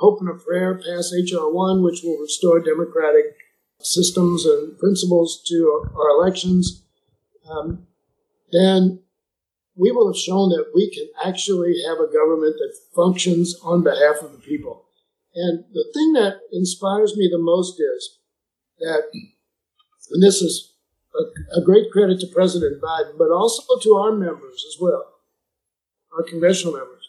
[0.00, 1.52] hope and a prayer pass H.R.
[1.52, 3.36] 1, which will restore democratic
[3.80, 6.82] systems and principles to our elections,
[7.50, 7.86] um,
[8.52, 9.00] then
[9.76, 14.16] we will have shown that we can actually have a government that functions on behalf
[14.22, 14.86] of the people.
[15.34, 18.18] And the thing that inspires me the most is
[18.80, 19.04] that,
[20.10, 20.74] and this is
[21.14, 25.04] a, a great credit to President Biden, but also to our members as well,
[26.16, 27.08] our congressional members.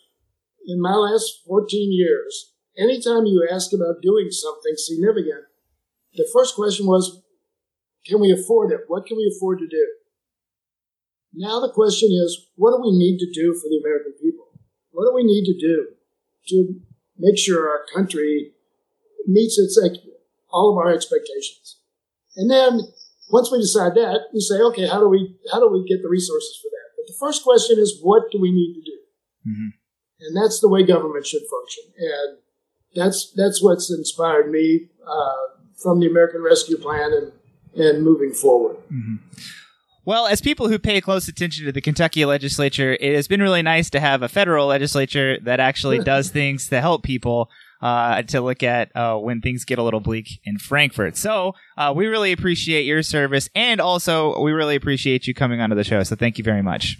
[0.67, 5.45] In my last 14 years, anytime you ask about doing something significant,
[6.13, 7.21] the first question was,
[8.05, 8.81] can we afford it?
[8.87, 9.87] What can we afford to do?
[11.33, 14.47] Now the question is, what do we need to do for the American people?
[14.91, 15.87] What do we need to do
[16.47, 16.81] to
[17.17, 18.51] make sure our country
[19.27, 19.79] meets its
[20.49, 21.77] all of our expectations?
[22.35, 22.81] And then
[23.31, 26.09] once we decide that, we say, okay, how do we how do we get the
[26.09, 26.89] resources for that?
[26.97, 28.97] But the first question is, what do we need to do?
[29.47, 29.69] Mm-hmm.
[30.21, 31.83] And that's the way government should function.
[31.97, 32.37] And
[32.95, 37.31] that's that's what's inspired me uh, from the American Rescue Plan and
[37.75, 38.77] and moving forward.
[38.91, 39.15] Mm-hmm.
[40.03, 43.61] Well, as people who pay close attention to the Kentucky legislature, it has been really
[43.61, 47.49] nice to have a federal legislature that actually does things to help people.
[47.81, 51.17] Uh, to look at uh, when things get a little bleak in Frankfort.
[51.17, 55.75] So uh, we really appreciate your service, and also we really appreciate you coming onto
[55.75, 56.03] the show.
[56.03, 56.99] So thank you very much.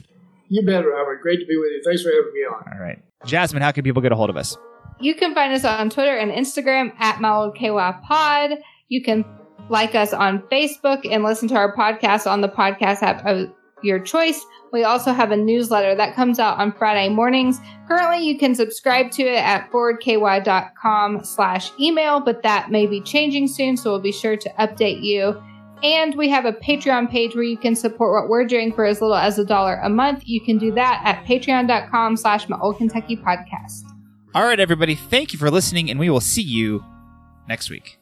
[0.50, 1.22] You bet, Robert.
[1.22, 1.84] Great to be with you.
[1.86, 2.74] Thanks for having me on.
[2.74, 4.58] All right, Jasmine, how can people get a hold of us?
[5.02, 8.60] You can find us on Twitter and Instagram at MyOldKY Pod.
[8.88, 9.26] You can
[9.70, 13.99] like us on Facebook and listen to our podcast on the podcast app of your
[13.99, 14.45] choice.
[14.72, 17.60] We also have a newsletter that comes out on Friday mornings.
[17.88, 23.47] Currently, you can subscribe to it at forwardky.com slash email, but that may be changing
[23.47, 25.41] soon, so we'll be sure to update you.
[25.84, 29.02] And we have a Patreon page where you can support what we're doing for as
[29.02, 30.24] little as a dollar a month.
[30.26, 33.91] You can do that at patreon.com slash my old Kentucky podcast.
[34.34, 36.86] All right, everybody, thank you for listening, and we will see you
[37.50, 38.01] next week.